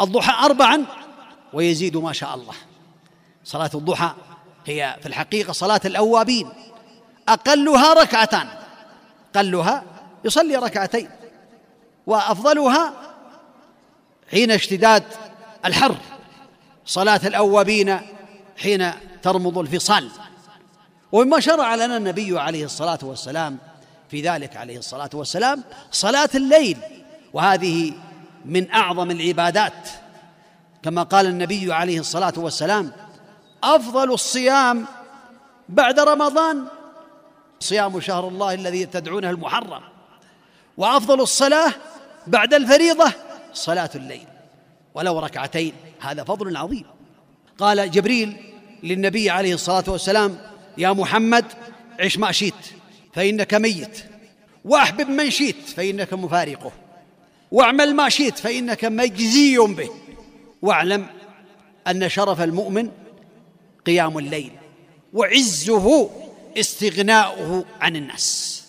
[0.00, 0.84] الضحى أربعا
[1.52, 2.54] ويزيد ما شاء الله.
[3.44, 4.12] صلاة الضحى
[4.66, 6.48] هي في الحقيقة صلاة الأوابين.
[7.28, 8.48] أقلها ركعتان.
[9.34, 9.84] أقلها
[10.24, 11.10] يصلي ركعتين.
[12.06, 12.92] وأفضلها
[14.30, 15.04] حين اشتداد
[15.64, 15.96] الحر.
[16.86, 18.00] صلاة الأوابين
[18.56, 18.92] حين
[19.22, 20.10] ترمض الفصال.
[21.12, 23.58] ومما شرع لنا النبي عليه الصلاة والسلام
[24.10, 26.78] في ذلك عليه الصلاة والسلام صلاة الليل.
[27.32, 27.92] وهذه
[28.44, 29.88] من أعظم العبادات.
[30.82, 32.92] كما قال النبي عليه الصلاة والسلام
[33.64, 34.86] أفضل الصيام
[35.68, 36.64] بعد رمضان
[37.60, 39.82] صيام شهر الله الذي تدعونه المحرم.
[40.76, 41.72] وأفضل الصلاة
[42.26, 43.12] بعد الفريضة
[43.54, 44.26] صلاة الليل.
[44.94, 46.84] ولو ركعتين هذا فضل عظيم.
[47.58, 48.36] قال جبريل
[48.82, 50.38] للنبي عليه الصلاة والسلام
[50.78, 51.44] يا محمد
[52.00, 52.77] عش ما شئت.
[53.18, 54.04] فإنك ميت.
[54.64, 56.72] واحبب من شئت فإنك مفارقه.
[57.52, 59.90] واعمل ما شئت فإنك مجزي به.
[60.62, 61.06] واعلم
[61.88, 62.90] أن شرف المؤمن
[63.86, 64.50] قيام الليل
[65.12, 66.10] وعزه
[66.56, 68.62] استغناؤه عن الناس.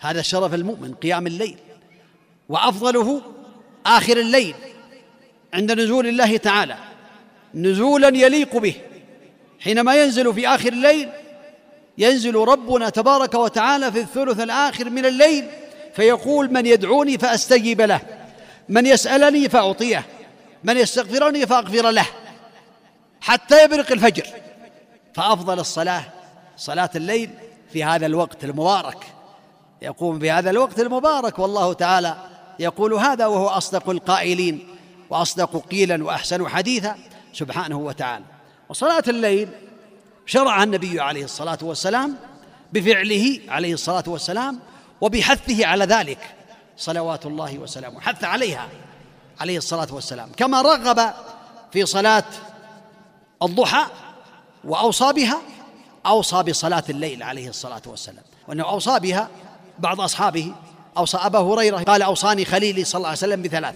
[0.00, 1.58] هذا شرف المؤمن قيام الليل.
[2.48, 3.22] وأفضله
[3.86, 4.54] آخر الليل
[5.54, 6.76] عند نزول الله تعالى.
[7.54, 8.74] نزولا يليق به.
[9.60, 11.08] حينما ينزل في آخر الليل
[11.98, 15.44] ينزل ربنا تبارك وتعالى في الثلث الآخر من الليل
[15.94, 18.00] فيقول من يدعوني فأستجيب له
[18.68, 20.06] من يسألني فأعطيه
[20.64, 22.06] من يستغفرني فأغفر له
[23.20, 24.26] حتى يبرق الفجر.
[25.14, 26.04] فأفضل الصلاة
[26.56, 27.30] صلاة الليل
[27.72, 29.06] في هذا الوقت المبارك.
[29.82, 32.16] يقوم في هذا الوقت المبارك والله تعالى
[32.58, 34.68] يقول هذا وهو أصدق القائلين
[35.10, 36.96] وأصدق قيلا وأحسن حديثا
[37.32, 38.24] سبحانه وتعالى.
[38.68, 39.48] وصلاة الليل
[40.26, 42.16] شرعها النبي عليه الصلاة والسلام
[42.72, 44.58] بفعله عليه الصلاة والسلام
[45.00, 46.18] وبحثه على ذلك
[46.76, 48.68] صلوات الله وسلامه حث عليها
[49.40, 50.32] عليه الصلاة والسلام.
[50.36, 51.14] كما رغب
[51.72, 52.24] في صلاة
[53.42, 53.86] الضحى
[54.64, 55.38] وأوصى بها
[56.06, 58.24] أوصى بصلاة الليل عليه الصلاة والسلام.
[58.48, 59.28] وأنه أوصى بها
[59.78, 60.52] بعض أصحابه.
[60.96, 63.74] أوصى أبا هريرة قال أوصاني خليلي صلى الله عليه وسلم بثلاث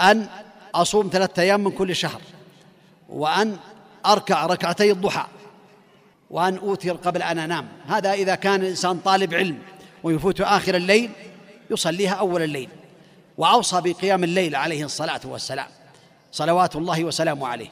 [0.00, 0.26] أن
[0.74, 2.20] أصوم ثلاثة أيام من كل شهر
[3.08, 3.56] وأن
[4.06, 5.26] أركع ركعتي الضحى.
[6.32, 7.68] وأن اوتر قبل أن أنام.
[7.88, 9.58] هذا إذا كان الانسان طالب علم
[10.02, 11.10] ويفوت آخر الليل
[11.70, 12.68] يصليها أول الليل
[13.38, 15.66] وأوصى بقيام الليل عليه الصلاة والسلام
[16.32, 17.70] صلوات الله وسلامه عليه.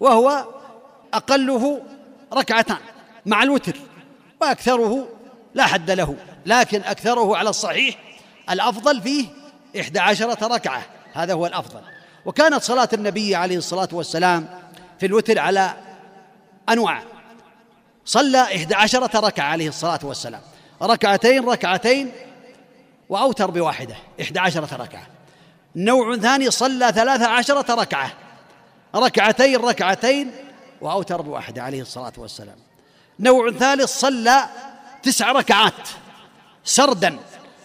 [0.00, 0.44] وهو
[1.14, 1.82] أقله
[2.32, 2.78] ركعتان
[3.26, 3.76] مع الوتر
[4.40, 5.08] وأكثره
[5.54, 7.98] لا حد له لكن أكثره على الصحيح
[8.50, 9.26] الأفضل فيه
[9.80, 10.82] إحدى عشرة ركعة.
[11.12, 11.80] هذا هو الأفضل.
[12.24, 14.48] وكانت صلاة النبي عليه الصلاة والسلام
[15.00, 15.74] في الوتر على
[16.68, 17.02] أنواع.
[18.08, 20.40] صلى إحدى عشرة ركعة عليه الصلاة والسلام.
[20.82, 22.12] ركعتين ركعتين
[23.08, 25.06] وأوتر بواحدة إحدى عشرة ركعة.
[25.76, 28.12] نوع ثاني صلى ثلاثة عشرة ركعة.
[28.94, 30.30] ركعتين ركعتين
[30.80, 32.56] وأوتر بواحدة عليه الصلاة والسلام.
[33.20, 34.44] نوع ثالث صلى
[35.02, 35.88] تسع ركعات
[36.64, 37.18] سردا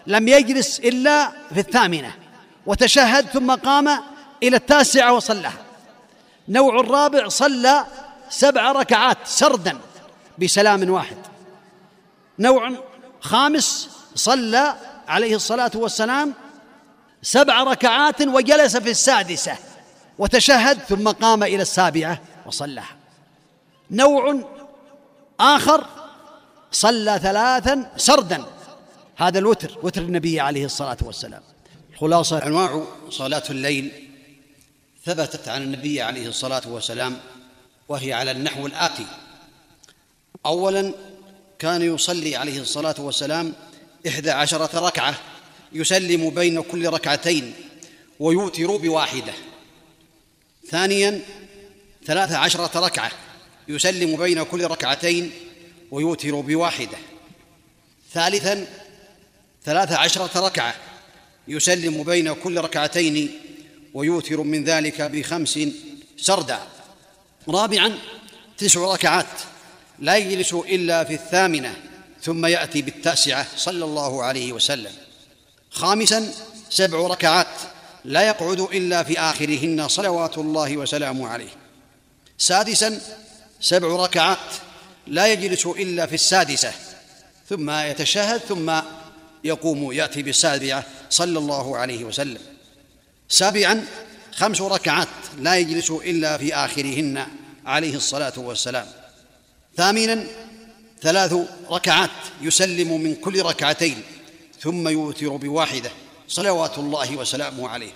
[0.08, 2.14] لم يجلس إلا في الثامنة
[2.66, 3.90] وتشهد ثم قام
[4.44, 5.54] إلى التاسعة وصلىها
[6.50, 7.86] نوع الرابع صلى
[8.30, 9.78] سبع ركعات سردا
[10.40, 11.18] بسلام واحد.
[12.40, 12.72] نوع
[13.22, 14.76] خامس صلى
[15.08, 16.34] عليه الصلاة والسلام
[17.22, 19.58] سبع ركعات وجلس في السادسة
[20.18, 22.96] وتشهد ثم قام إلى السابعة وصلىها
[23.92, 24.44] نوع
[25.40, 25.86] آخر
[26.72, 28.46] صلى ثلاثا سردا.
[29.18, 31.42] هذا الوتر وتر النبي عليه الصلاة والسلام.
[32.00, 34.10] خلاصة أنواع صلاة الليل
[35.06, 37.18] ثبتت عن النبي عليه الصلاة والسلام
[37.90, 39.06] وهي على النحو الآتي.
[40.46, 40.94] اولا
[41.60, 43.54] كان يصلي عليه الصلاة والسلام
[44.08, 45.16] إحدى عشرة ركعة
[45.74, 47.54] يسلم بين كل ركعتين
[48.20, 49.34] ويوتر بواحدة.
[50.70, 51.22] ثانيا
[52.06, 53.12] ثلاث عشرة ركعة
[53.68, 55.32] يسلم بين كل ركعتين
[55.92, 56.98] ويوتر بواحدة.
[58.14, 58.68] ثالثا
[59.66, 60.76] ثلاث عشرة ركعة
[61.48, 63.40] يسلم بين كل ركعتين
[63.94, 65.60] ويوتر من ذلك بخمس
[66.18, 66.60] سردا.
[67.50, 68.00] رابعا
[68.58, 69.26] تسع ركعات
[70.00, 71.76] لا يجلس إلا في الثامنة
[72.22, 74.92] ثم يأتي بالتاسعة صلى الله عليه وسلم.
[75.72, 76.32] خامسا
[76.70, 77.48] سبع ركعات
[78.06, 81.50] لا يقعد إلا في آخرهن صلوات الله وسلامه عليه.
[82.38, 83.02] سادسا
[83.62, 84.38] سبع ركعات
[85.08, 86.74] لا يجلس إلا في السادسة
[87.50, 88.80] ثم يتشهد ثم
[89.44, 92.42] يقوم يأتي بالسابعة صلى الله عليه وسلم.
[93.30, 93.86] سابعا
[94.32, 95.08] خمس ركعات
[95.40, 97.28] لا يجلس إلا في آخرهن
[97.66, 98.88] عليه الصلاة والسلام.
[99.78, 100.24] ثامنا
[101.02, 101.36] ثلاث
[101.72, 102.10] ركعات
[102.42, 104.02] يسلم من كل ركعتين
[104.60, 105.92] ثم يوتر بواحدة
[106.28, 107.92] صلوات الله وسلامه عليه.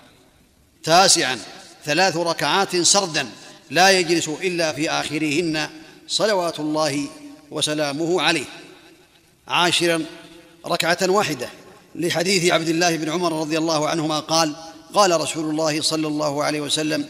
[0.84, 1.39] تاسعا
[1.86, 3.28] ثلاث ركعات سردا
[3.69, 5.69] لا يجلس إلا في آخرهن
[6.07, 7.07] صلوات الله
[7.51, 8.45] وسلامه عليه.
[9.47, 10.05] عاشرا
[10.65, 11.49] ركعة واحدة
[11.95, 14.55] لحديث عبد الله بن عمر رضي الله عنهما قال
[14.93, 17.07] قال رسول الله صلى الله عليه وسلم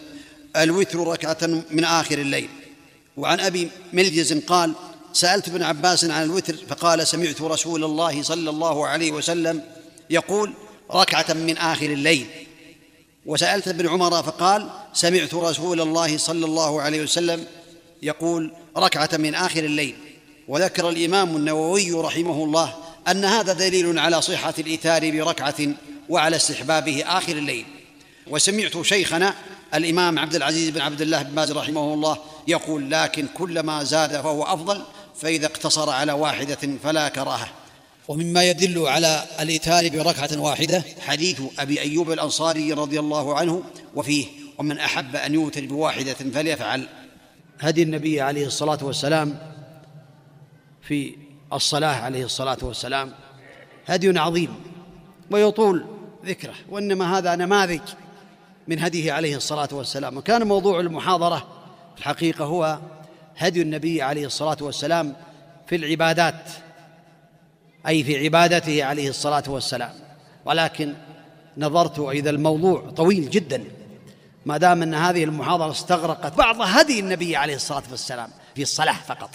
[0.55, 2.49] الوتر ركعة من آخر الليل.
[3.17, 4.73] وعن أبي ملجز قال
[5.13, 9.61] سألت ابن عباس عن الوتر فقال سمعت رسول الله صلى الله عليه وسلم
[10.09, 10.53] يقول
[10.91, 12.27] ركعة من آخر الليل.
[13.25, 17.45] وسألت ابن عمر فقال سمعت رسول الله صلى الله عليه وسلم
[18.01, 19.95] يقول ركعة من آخر الليل.
[20.47, 22.75] وذكر الإمام النووي رحمه الله
[23.07, 25.67] أن هذا دليل على صحة الإيثار بركعة
[26.09, 27.65] وعلى استحبابه آخر الليل.
[28.27, 29.35] وسمعت شيخنا
[29.73, 34.43] الإمام عبد العزيز بن عبد الله بن باز رحمه الله يقول لكن كلما زاد فهو
[34.43, 34.81] أفضل
[35.15, 37.47] فإذا اقتصر على واحدة فلا كراهة.
[38.07, 40.83] ومما يدل على الإيتار بركعة واحدة.
[40.99, 43.63] حديث أبي أيوب الأنصاري رضي الله عنه
[43.95, 44.25] وفيه
[44.57, 46.87] ومن أحب أن يوتر بواحدة فليفعل.
[47.59, 49.39] هدي النبي عليه الصلاة والسلام
[50.81, 51.15] في
[51.53, 53.13] الصلاة عليه الصلاة والسلام.
[53.85, 54.55] هدي عظيم
[55.31, 55.85] ويطول
[56.25, 57.81] ذكره وإنما هذا نماذج.
[58.67, 60.17] من هديه عليه الصلاة والسلام.
[60.17, 61.47] وكان موضوع المحاضرة
[61.97, 62.79] الحقيقة هو
[63.37, 65.15] هدي النبي عليه الصلاة والسلام
[65.67, 66.49] في العبادات
[67.87, 69.93] أي في عبادته عليه الصلاة والسلام.
[70.45, 70.93] ولكن
[71.57, 73.63] نظرت اذا الموضوع طويل جدا
[74.45, 79.29] ما دام أن هذه المحاضرة استغرقت بعض هدي النبي عليه الصلاة والسلام في الصلاة فقط.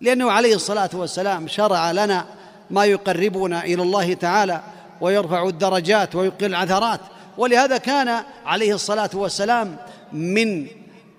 [0.00, 2.26] لأنه عليه الصلاة والسلام شرع لنا
[2.70, 4.62] ما يقربنا إلى الله تعالى
[5.00, 7.00] ويرفع الدرجات ويقل العثرات.
[7.38, 9.76] ولهذا كان عليه الصلاة والسلام
[10.12, 10.66] من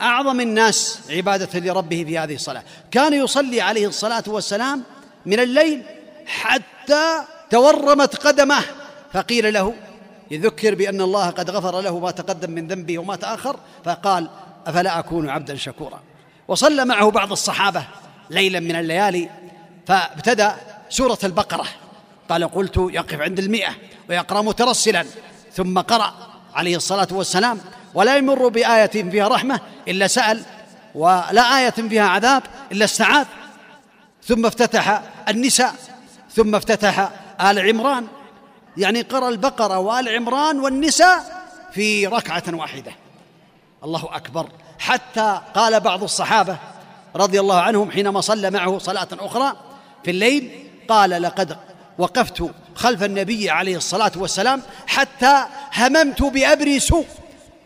[0.02, 2.64] أعظم الناس عبادة لربه في هذه الصلاة.
[2.92, 4.84] كان يصلي عليه الصلاة والسلام
[5.26, 5.84] من الليل
[6.26, 8.60] حتى تورمت قدمه
[9.14, 9.74] فقيل له
[10.32, 14.30] يذكر بأن الله قد غفر له ما تقدم من ذنبه وما تأخر فقال
[14.68, 16.00] أفلا أكون عبدا شكورا؟
[16.48, 17.84] وصلى معه بعض الصحابة
[18.30, 19.30] ليلا من الليالي
[19.88, 20.56] فابتدأ
[20.90, 21.66] سورة البقرة.
[22.30, 23.76] قال قلت يقف عند المئة
[24.10, 25.06] ويقرأ مترسلا.
[25.58, 26.14] ثم قرأ
[26.56, 27.60] عليه الصلاة والسلام
[27.94, 30.44] ولا يمر بآية فيها رحمة إلا سأل
[30.96, 33.26] ولا آية فيها عذاب إلا استعاذ.
[34.24, 35.76] ثم افتتح النساء
[36.36, 37.10] ثم افتتح
[37.42, 38.08] آل عمران.
[38.78, 42.92] يعني قرأ البقرة وآل عمران والنساء في ركعة واحدة.
[43.84, 44.50] الله أكبر.
[44.80, 46.58] حتى قال بعض الصحابة
[47.16, 49.54] رضي الله عنهم حينما صلى معه صلاة أخرى
[50.04, 51.58] في الليل قال لقد
[51.98, 55.46] وقفت خلف النبي عليه الصلاة والسلام حتى
[55.78, 57.06] هممت بأبري سوء.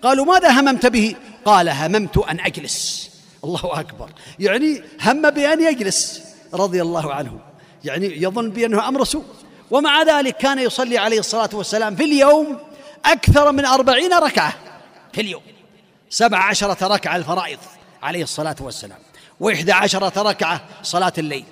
[0.04, 3.10] قالوا ماذا هممت به؟ قال هممت أن أجلس.
[3.44, 4.10] الله أكبر.
[4.40, 6.22] يعني هم بأن يجلس
[6.54, 7.40] رضي الله عنه.
[7.84, 9.26] يعني يظن بأنه أمر سوء.
[9.72, 12.60] ومع ذلك كان يصلي عليه الصلاة والسلام في اليوم
[13.06, 14.54] أكثر من أربعين ركعة
[15.14, 15.42] في اليوم.
[16.10, 17.60] سبع عشرة ركعة الفرائض
[18.04, 19.00] عليه الصلاة والسلام.
[19.40, 21.46] وإحدى عشرة ركعة صلاة الليل.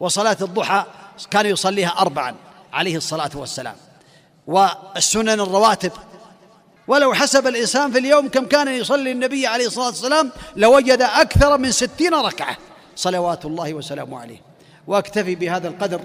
[0.00, 0.84] وصلاة الضحى
[1.30, 2.34] كان يصليها أربعا.
[2.72, 3.76] عليه الصلاة والسلام.
[4.46, 5.92] والسنن الرواتب
[6.88, 11.72] ولو حسب الإنسان في اليوم كم كان يصلي النبي عليه الصلاة والسلام لوجد أكثر من
[11.72, 12.56] ستين ركعة
[12.96, 14.40] صلوات الله وسلامه عليه.
[14.86, 16.00] وأكتفي بهذا القدر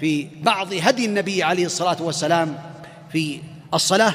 [0.00, 2.58] في بعض هدي النبي عليه الصلاة والسلام
[3.12, 3.40] في
[3.74, 4.14] الصلاة.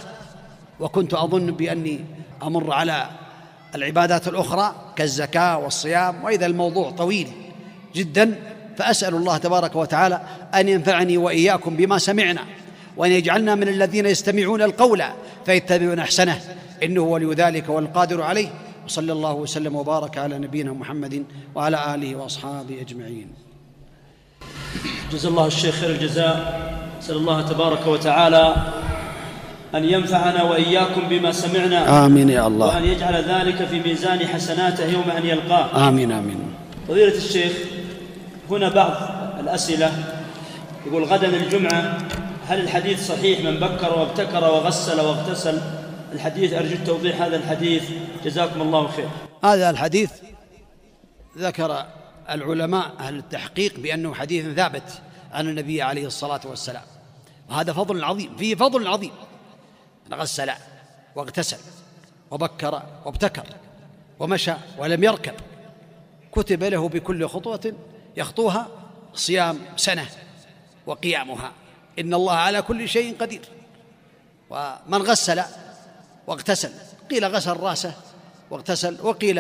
[0.80, 2.06] وكنت أظن بأني
[2.44, 3.10] أمر على
[3.76, 7.32] العبادات الأخرى كالزكاة والصيام وإذا الموضوع طويل
[7.96, 8.57] جدا.
[8.78, 10.22] فأسأل الله تبارك وتعالى
[10.56, 12.42] أن ينفعني وإياكم بما سمعنا
[12.98, 15.04] وأن يجعلنا من الذين يستمعون القول
[15.46, 16.42] فيتبعون أحسنه.
[16.84, 18.50] إنه ولي ذلك والقادر عليه.
[18.86, 21.24] وصلى الله وسلم وبارك على نبينا محمد
[21.56, 23.28] وعلى آله وأصحابه أجمعين.
[25.14, 26.62] جزا الله الشيخ خير الجزاء.
[27.00, 28.56] نسأل الله تبارك وتعالى
[29.76, 32.06] أن ينفعنا وإياكم بما سمعنا.
[32.06, 32.68] آمين يا الله.
[32.68, 35.90] وأن يجعل ذلك في ميزان حسناته يوم أن يلقاه.
[35.90, 36.40] آمين آمين.
[36.88, 37.52] فضيلة الشيخ
[38.50, 38.96] هنا بعض
[39.40, 39.92] الأسئلة.
[40.86, 41.98] يقول غدا الجمعة
[42.48, 45.62] هل الحديث صحيح؟ من بكر وابتكر وغسل واغتسل.
[46.14, 47.84] الحديث أرجو توضيح هذا الحديث.
[48.24, 49.10] جزاكم الله خير.
[49.44, 50.12] هذا الحديث
[51.38, 51.86] ذكر
[52.30, 56.84] العلماء أهل التحقيق بأنه حديث ثابت عن النبي عليه الصلاة والسلام.
[57.50, 59.12] وهذا فضل عظيم فيه فضل عظيم.
[60.14, 60.52] غسل
[61.16, 61.58] واغتسل
[62.32, 63.44] وبكر وابتكر
[64.20, 65.34] ومشى ولم يركب
[66.32, 67.74] كتب له بكل خطوة
[68.18, 68.68] يخطوها
[69.14, 70.06] صيام سنة
[70.86, 71.52] وقيامها.
[72.00, 73.42] إن الله على كل شيء قدير.
[74.50, 75.44] ومن غسل
[76.28, 76.72] واغتسل.
[77.12, 77.94] قيل غسل رأسه
[78.50, 79.40] واغتسل وقيل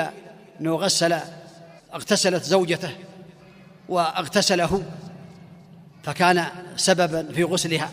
[0.61, 1.19] إنه غسل
[1.93, 2.95] اغتسلت زوجته
[3.89, 4.83] واغتسله
[6.03, 7.89] فكان سببا في غسلها.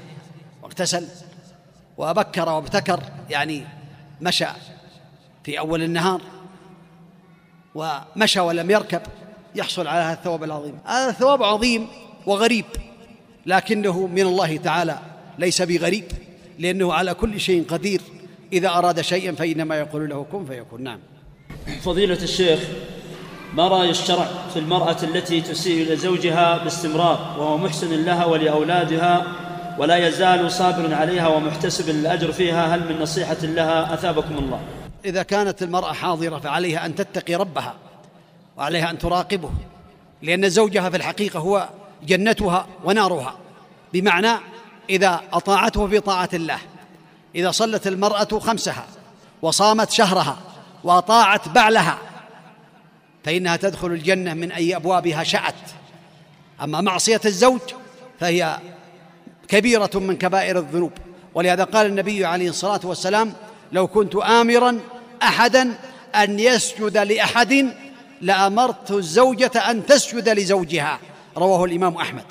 [0.62, 1.09] واغتسل
[1.97, 3.66] وبكر وابتكر يعني
[4.20, 4.47] مشى
[5.45, 6.20] في أول النهار
[7.74, 9.03] ومشى ولم يركب.
[9.55, 10.78] يحصل على هذا الثواب العظيم.
[10.84, 11.86] هذا الثواب عظيم
[12.26, 12.64] وغريب
[13.46, 14.98] لكنه من الله تعالى
[15.38, 16.05] ليس بغريب
[16.59, 18.00] لأنه على كل شيء قدير.
[18.52, 20.82] إذا أراد شيئا فإنما يقول له كن فيكون.
[20.82, 20.98] نعم.
[21.82, 22.61] فضيلة الشيخ
[23.55, 29.26] ما رأي الشرع في المرأة التي تسيء إلى زوجها باستمرار وهو محسن لها ولأولادها
[29.78, 34.61] ولا يزال صابرا عليها ومحتسب الأجر فيها؟ هل من نصيحة لها أثابكم الله؟
[35.05, 37.74] إذا كانت المرأة حاضرة فعليها أن تتقي ربها
[38.57, 39.50] وعليها أن تراقبه
[40.22, 41.68] لأن زوجها في الحقيقة هو
[42.02, 43.36] جنتها ونارها
[43.92, 44.32] بمعنى
[44.90, 46.59] إذا أطاعته في طاعة الله
[47.34, 48.86] إذا صلت المرأة خمسها
[49.42, 50.38] وصامت شهرها
[50.84, 51.98] وأطاعت بعلها
[53.24, 55.55] فإنها تدخل الجنة من أي أبوابها شاءت
[56.62, 57.61] أما معصية الزوج
[58.20, 58.59] فهي
[59.48, 60.92] كبيرة من كبائر الذنوب.
[61.34, 63.32] ولهذا قال النبي عليه الصلاة والسلام
[63.72, 64.80] لو كنت آمرا
[65.22, 65.74] أحدا
[66.14, 67.74] أن يسجد لأحد
[68.20, 70.98] لأمرت الزوجة أن تسجد لزوجها
[71.36, 72.24] رواه الإمام أحمد.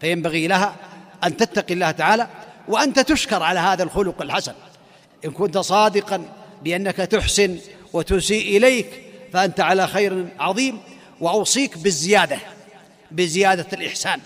[0.00, 0.76] فينبغي لها
[1.24, 2.28] أن تتقي الله تعالى
[2.68, 4.52] وأنت تشكر على هذا الخلق الحسن.
[5.24, 6.24] إن كنت صادقا
[6.64, 7.58] بأنك تحسن
[7.92, 10.78] وتسيء إليك فأنت على خير عظيم
[11.20, 12.38] وأوصيك بالزيادة
[13.10, 14.20] بزيادة الإحسان.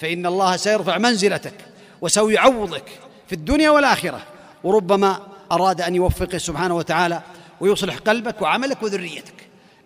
[0.00, 1.54] فإن الله سيرفع منزلتك
[2.00, 2.88] وسيعوضك
[3.26, 4.20] في الدنيا والآخرة.
[4.64, 5.20] وربما
[5.52, 7.22] أراد أن يوفقك سبحانه وتعالى
[7.60, 9.37] ويصلح قلبك وعملك وذريتك.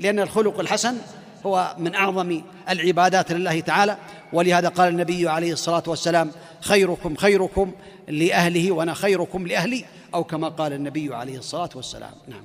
[0.03, 0.97] لأن الخلق الحسن
[1.47, 3.97] هو من أعظم العبادات لله تعالى
[4.33, 6.31] ولهذا قال النبي عليه الصلاة والسلام
[6.61, 7.73] خيركم خيركم
[8.09, 9.85] لأهله وأنا خيركم لأهلي
[10.15, 12.11] أو كما قال النبي عليه الصلاة والسلام.
[12.29, 12.43] نعم.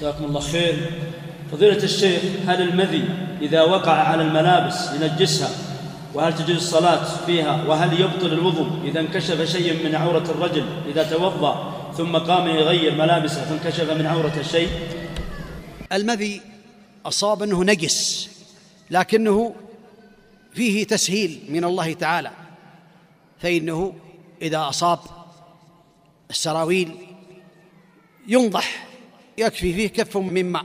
[0.00, 0.90] جزاكم الله خير.
[1.52, 3.04] فضيلة الشيخ هل المذي
[3.42, 5.48] إذا وقع على الملابس ينجسها؟
[6.14, 11.72] وهل تجوز الصلاة فيها؟ وهل يبطل الوضوء إذا انكشف شيء من عورة الرجل إذا توضأ
[11.96, 14.68] ثم قام يغير ملابسه فانكشف من عورة شيء؟
[15.92, 16.51] المذي
[17.06, 18.28] أصاب أنه نجس
[18.90, 19.54] لكنه
[20.54, 22.30] فيه تسهيل من الله تعالى
[23.40, 23.94] فإنه
[24.42, 24.98] إذا أصاب
[26.30, 26.96] السراويل
[28.26, 28.86] ينضح
[29.38, 30.64] يكفي فيه كف من ماء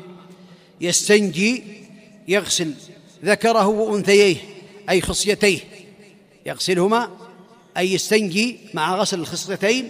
[0.82, 1.64] يستنجي
[2.28, 2.74] يغسل
[3.26, 4.38] ذكره وأنثييه
[4.90, 5.60] أي خصيتيه
[6.46, 7.10] يغسلهما
[7.78, 9.90] أي يستنجي مع غسل الخصيتين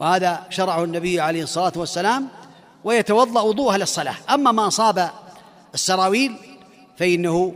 [0.00, 2.28] وهذا شرعه النبي عليه الصلاة والسلام
[2.84, 4.16] ويتوضأ وضوءها للصلاة.
[4.30, 5.10] أما ما أصاب
[5.74, 6.32] السراويل
[6.98, 7.54] فإنه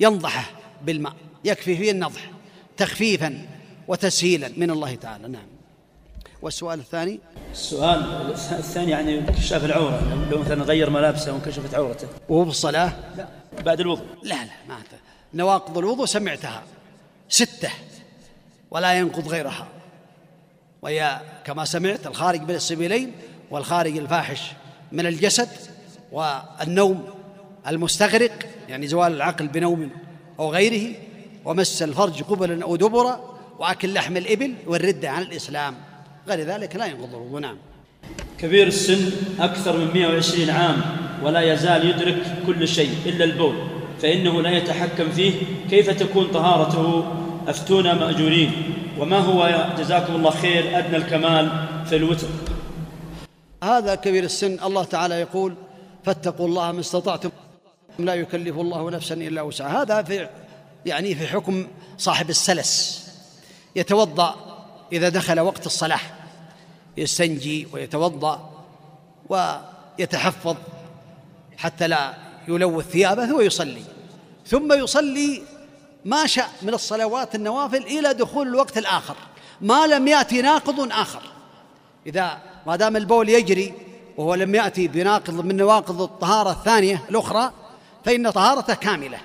[0.00, 0.50] ينضحه
[0.84, 2.30] بالماء يكفي فيه النضح
[2.76, 3.46] تخفيفا
[3.88, 5.28] وتسهيلا من الله تعالى.
[5.28, 5.46] نعم.
[6.42, 7.20] والسؤال الثاني؟
[7.52, 12.08] السؤال الثاني يعني انكشاف العورة لو مثلا غير ملابسه وانكشفت عورته.
[12.28, 13.28] وهو في الصلاة؟ لا
[13.62, 14.06] بعد الوضوء.
[14.22, 14.78] لا لا ما.
[15.34, 16.62] نواقض الوضوء سمعتها.
[17.28, 17.70] ستة
[18.70, 19.68] ولا ينقض غيرها.
[20.82, 23.12] وهي كما سمعت الخارج من السبيلين
[23.50, 24.40] والخارج الفاحش
[24.92, 25.48] من الجسد
[26.12, 27.21] والنوم.
[27.68, 28.32] المستغرق
[28.68, 29.90] يعني زوال العقل بنوم
[30.38, 30.94] أو غيره
[31.44, 33.20] ومس الفرج قبلا أو دبرا
[33.58, 35.74] وأكل لحم الإبل والردة عن الإسلام.
[36.28, 37.56] غير ذلك لا ينقض الوضوء نعم.
[38.38, 39.10] كبير السن
[39.40, 40.82] أكثر من 120 عام
[41.22, 43.54] ولا يزال يدرك كل شيء إلا البول
[44.02, 45.32] فإنه لا يتحكم فيه
[45.70, 47.04] كيف تكون طهارته
[47.48, 48.52] أفتونا مأجورين.
[48.98, 52.28] وما هو جزاكم الله خير أدنى الكمال في الوتر.
[53.64, 55.54] هذا كبير السن الله تعالى يقول
[56.04, 57.30] فاتقوا الله ما استطعتم.
[57.98, 60.28] لا يكلف الله نفسا إلا وسعها؟ هذا في
[60.86, 61.66] يعني في حكم
[61.98, 63.02] صاحب السلس.
[63.76, 64.34] يتوضأ
[64.92, 66.00] إذا دخل وقت الصلاة.
[66.96, 68.50] يستنجي ويتوضأ
[69.28, 70.56] ويتحفظ
[71.56, 72.14] حتى لا
[72.48, 73.82] يلوث ثيابه ثم يصلي
[74.46, 75.42] ثم يصلي
[76.04, 79.16] ما شاء من الصلوات النوافل إلى دخول الوقت الآخر.
[79.60, 81.22] ما لم يأتي ناقض آخر.
[82.06, 83.74] إذا ما دام البول يجري
[84.16, 87.52] وهو لم يأتي بناقض من نواقض الطهارة الثانية الأخرى
[88.04, 89.18] فإن طهارته كاملة.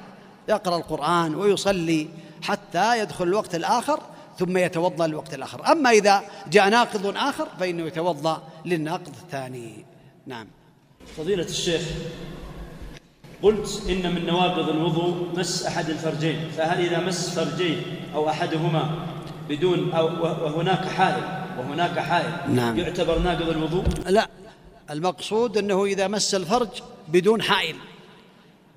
[0.49, 2.07] يقرأ القرآن ويصلي
[2.41, 3.99] حتى يدخل الوقت الآخر
[4.39, 5.71] ثم يتوضأ للوقت الآخر.
[5.71, 9.85] أما إذا جاء ناقض آخر فإنه يتوضأ للناقض الثاني.
[10.27, 10.47] نعم.
[11.17, 11.81] فضيلة الشيخ
[13.43, 17.81] قلت إن من نواقض الوضوء مس أحد الفرجين فهل إذا مس فرجيه
[18.15, 18.89] أو أحدهما
[19.49, 21.23] بدون أو وهناك حائل
[21.59, 22.77] وهناك حائل نعم.
[22.79, 24.27] يعتبر ناقض الوضوء؟ لا.
[24.89, 26.69] المقصود إنه إذا مس الفرج
[27.07, 27.75] بدون حائل.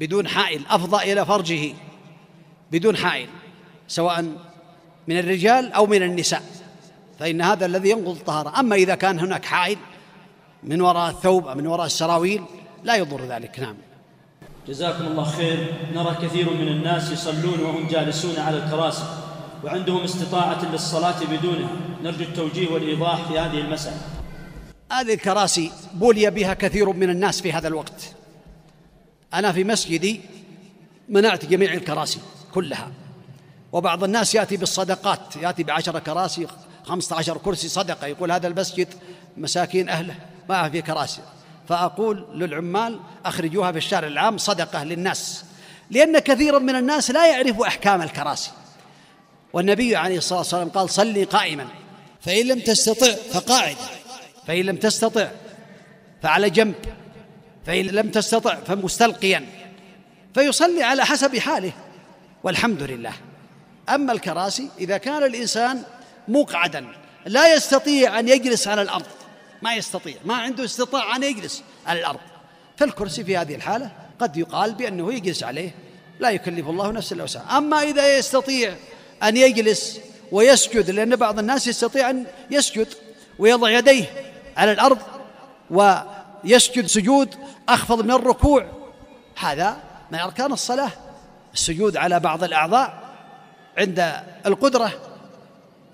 [0.01, 1.75] بدون حائل أفضى إلى فرجه
[2.73, 3.29] بدون حائل
[3.89, 4.23] سواء
[5.09, 6.43] من الرجال أو من النساء.
[7.19, 8.61] فإن هذا الذي ينقض الطهارة.
[8.61, 9.79] أما إذا كان هناك حائل
[10.63, 12.43] من وراء الثوب أو من وراء السراويل
[12.85, 13.61] لا يضر ذلك.
[13.61, 13.77] نعم.
[14.69, 15.75] جزاكم الله خير.
[15.95, 19.05] نرى كثير من الناس يصلون وهم جالسون على الكراسي
[19.65, 21.71] وعندهم استطاعة للصلاة بدونها
[22.03, 23.97] نرجو التوجيه والإيضاح في هذه المسألة.
[24.93, 28.20] هذه الكراسي بولي بها كثير من الناس في هذا الوقت.
[29.35, 30.21] أنا في مسجدي
[31.09, 32.19] منعت جميع الكراسي
[32.55, 32.91] كلها.
[33.73, 36.47] وبعض الناس يأتي بالصدقات يأتي بعشر كراسي
[36.85, 38.89] خمسة عشر كرسي صدقة يقول هذا المسجد
[39.37, 40.15] مساكين أهله
[40.49, 41.21] ما في كراسي.
[41.69, 45.45] فأقول للعمال أخرجوها في الشارع العام صدقة للناس
[45.91, 48.51] لأن كثيرا من الناس لا يعرف أحكام الكراسي.
[49.53, 51.67] والنبي عليه الصلاة والسلام قال صلي قائما
[52.21, 53.77] فإن لم تستطع فقاعد
[54.47, 55.29] فإن لم تستطع
[56.23, 56.75] فعلى جنب.
[57.67, 59.47] فإن لم تستطع فمستلقيا.
[60.35, 61.73] فيصلي على حسب حاله
[62.45, 63.13] والحمد لله.
[63.89, 65.83] أما الكراسي إذا كان الإنسان
[66.29, 66.87] مقعدا
[67.27, 69.07] لا يستطيع أن يجلس على الأرض.
[69.63, 72.21] ما يستطيع ما عنده استطاعة أن يجلس على الأرض.
[72.77, 75.75] فالكرسي في هذه الحالة قد يقال بأنه يجلس عليه
[76.21, 77.59] لا يكلف الله نفسا إلا وسعها.
[77.59, 78.75] أما إذا يستطيع
[79.23, 80.01] أن يجلس
[80.33, 82.89] ويسجد لأن بعض الناس يستطيع أن يسجد
[83.39, 84.05] ويضع يديه
[84.57, 84.99] على الأرض
[86.45, 87.35] ويسجد سجود
[87.69, 88.67] أخفض من الركوع.
[89.39, 89.77] هذا
[90.13, 90.91] من أركان الصلاة
[91.55, 93.15] السجود على بعض الأعضاء
[93.79, 94.13] عند
[94.47, 94.93] القدرة.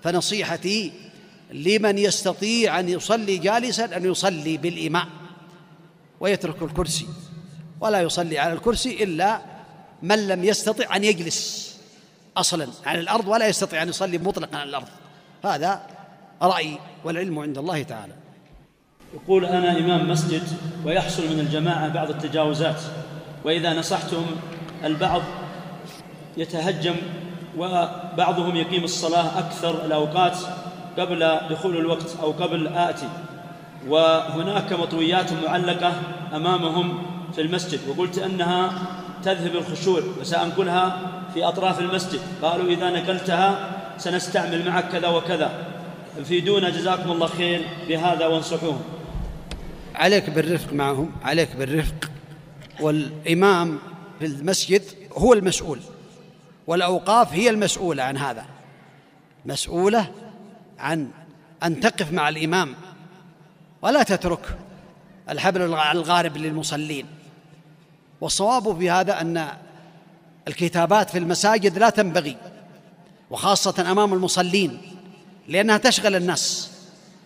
[0.03, 0.93] فنصيحتي
[1.51, 5.07] لمن يستطيع أن يصلي جالسا أن يصلي بالإماء
[6.19, 7.07] ويترك الكرسي
[7.81, 9.41] ولا يصلي على الكرسي إلا
[10.03, 11.67] من لم يستطع أن يجلس
[12.37, 14.87] أصلا على الأرض ولا يستطيع أن يصلي مطلقا على الأرض.
[15.43, 15.81] هذا
[16.41, 18.13] رايي والعلم عند الله تعالى.
[19.13, 20.43] يقول أنا إمام مسجد
[20.85, 22.81] ويحصل من الجماعة بعض التجاوزات
[23.45, 24.25] وإذا نصحتهم
[24.83, 25.21] البعض
[26.37, 26.95] يتهجم
[27.57, 30.37] وبعضهم يقيم الصلاة أكثر الأوقات
[30.99, 33.09] قبل دخول الوقت أو قبل آتي.
[33.87, 35.93] وهناك مطويات معلقة
[36.35, 37.01] أمامهم
[37.35, 38.71] في المسجد وقلت أنها
[39.23, 40.97] تذهب الخشوع وسأنقلها
[41.33, 42.19] في أطراف المسجد.
[42.41, 45.51] قالوا إذا نقلتها سنستعمل معك كذا وكذا.
[46.23, 48.81] فيدونا جزاكم الله خير بهذا وانصحوهم.
[49.97, 52.11] عليك بالرفق معهم عليك بالرفق.
[52.79, 53.79] والإمام
[54.19, 54.83] في المسجد
[55.13, 55.79] هو المسؤول
[56.67, 58.45] والأوقاف هي المسؤولة عن هذا.
[59.45, 60.11] مسؤولة
[60.79, 61.09] عن
[61.63, 62.75] أن تقف مع الإمام
[63.81, 64.57] ولا تترك
[65.29, 67.05] الحبل الغارب للمصلين.
[68.21, 69.47] والصواب في هذا أن
[70.47, 72.37] الكتابات في المساجد لا تنبغي
[73.29, 74.81] وخاصة أمام المصلين
[75.47, 76.71] لأنها تشغل الناس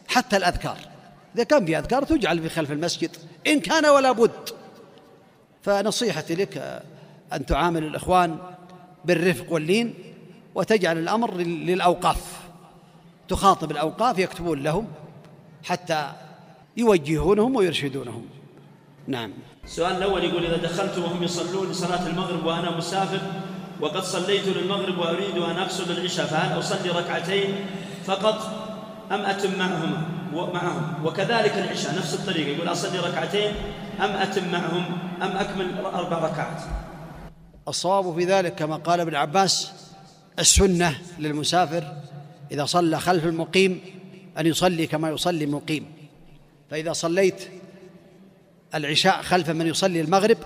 [0.07, 0.90] حتى الأذكار.
[1.35, 3.09] إذا كان في أذكار تجعل في خلف المسجد
[3.47, 4.49] إن كان ولا بد.
[5.61, 6.83] فنصيحتي لك
[7.33, 8.37] أن تعامل الإخوان
[9.05, 9.93] بالرفق واللين
[10.55, 12.41] وتجعل الأمر للأوقاف.
[13.27, 14.87] تخاطب الأوقاف يكتبون لهم
[15.63, 16.11] حتى
[16.77, 18.25] يوجهونهم ويرشدونهم.
[19.07, 19.33] نعم.
[19.63, 23.21] السؤال الأول يقول إذا دخلت وهم يصلون صلاة المغرب وأنا مسافر
[23.81, 27.55] وقد صليت للمغرب وأريد أن أقصد العشاء فهل أصلي ركعتين
[28.05, 28.41] فقط
[29.11, 33.53] أم أتم معهم معهم وكذلك العشاء نفس الطريقة يقول أصلي ركعتين
[33.99, 34.85] أم أتم معهم
[35.21, 36.61] أم أكمل أربع ركعات.
[37.67, 39.71] الصواب في ذلك كما قال ابن عباس
[40.39, 41.93] السنة للمسافر
[42.51, 43.81] إذا صلى خلف المقيم
[44.37, 45.85] أن يصلي كما يصلي المقيم.
[46.71, 47.49] فإذا صليت
[48.75, 50.37] العشاء خلف من يصلي المغرب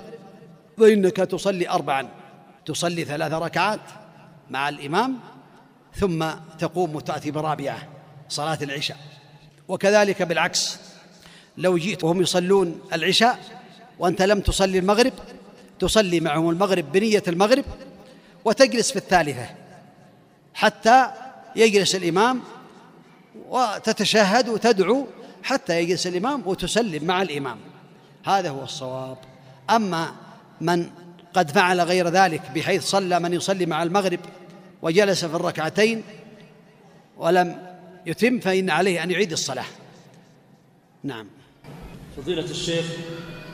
[0.77, 2.07] فإنك تصلي أربعا.
[2.65, 3.79] تصلي ثلاث ركعات
[4.49, 5.19] مع الإمام
[5.93, 6.25] ثم
[6.59, 7.77] تقوم وتأتي برابعة
[8.29, 8.97] صلاة العشاء.
[9.67, 10.77] وكذلك بالعكس.
[11.57, 13.39] لو جئت وهم يصلون العشاء
[13.99, 15.13] وأنت لم تصلي المغرب
[15.79, 17.65] تصلي معهم المغرب بنية المغرب
[18.45, 19.49] وتجلس في الثالثة
[20.53, 21.11] حتى
[21.55, 22.41] يجلس الإمام
[23.49, 25.07] وتتشهد وتدعو
[25.43, 27.57] حتى يجلس الإمام وتسلم مع الإمام.
[28.25, 29.17] هذا هو الصواب.
[29.69, 30.11] أما
[30.61, 30.89] من
[31.33, 34.19] قد فعل غير ذلك بحيث صلى من يصلي مع المغرب
[34.81, 36.03] وجلس في الركعتين
[37.17, 37.64] ولم
[38.05, 39.65] يتم فإن عليه أن يعيد الصلاة.
[41.03, 41.27] نعم.
[42.17, 42.85] فضيلة الشيخ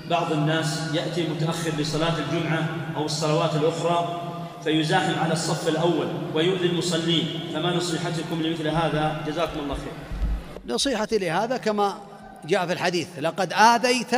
[0.09, 4.27] بعض الناس يأتي متأخر لصلاة الجمعة أو الصلوات الأخرى
[4.63, 7.39] فيزاحم على الصف الأول ويؤذي المصلين.
[7.53, 9.93] فما نصيحتكم لمثل هذا؟ جزاكم الله خير.
[10.67, 12.01] نصيحتي لهذا كما
[12.45, 14.11] جاء في الحديث لقد آذيت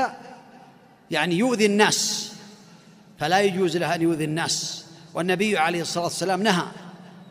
[1.11, 2.31] يعني يؤذي الناس
[3.19, 4.85] فلا يجوز له أن يؤذي الناس.
[5.13, 6.65] والنبي عليه الصلاة والسلام نهى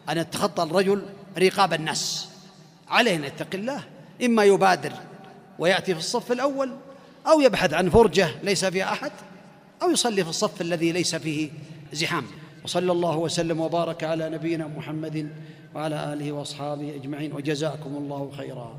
[0.09, 1.03] أن يتخطى الرجل
[1.39, 2.29] رقاب الناس.
[2.93, 3.85] عليه أن يتقي الله.
[4.25, 4.93] إما يبادر
[5.59, 6.71] ويأتي في الصف الأول
[7.27, 9.13] أو يبحث عن فرجة ليس فيها أحد
[9.83, 11.51] أو يصلي في الصف الذي ليس فيه
[11.93, 12.25] زحام.
[12.65, 15.29] وصلى الله وسلم وبارك على نبينا محمد
[15.75, 17.33] وعلى آله وأصحابه أجمعين.
[17.33, 18.79] وجزاكم الله خيرا.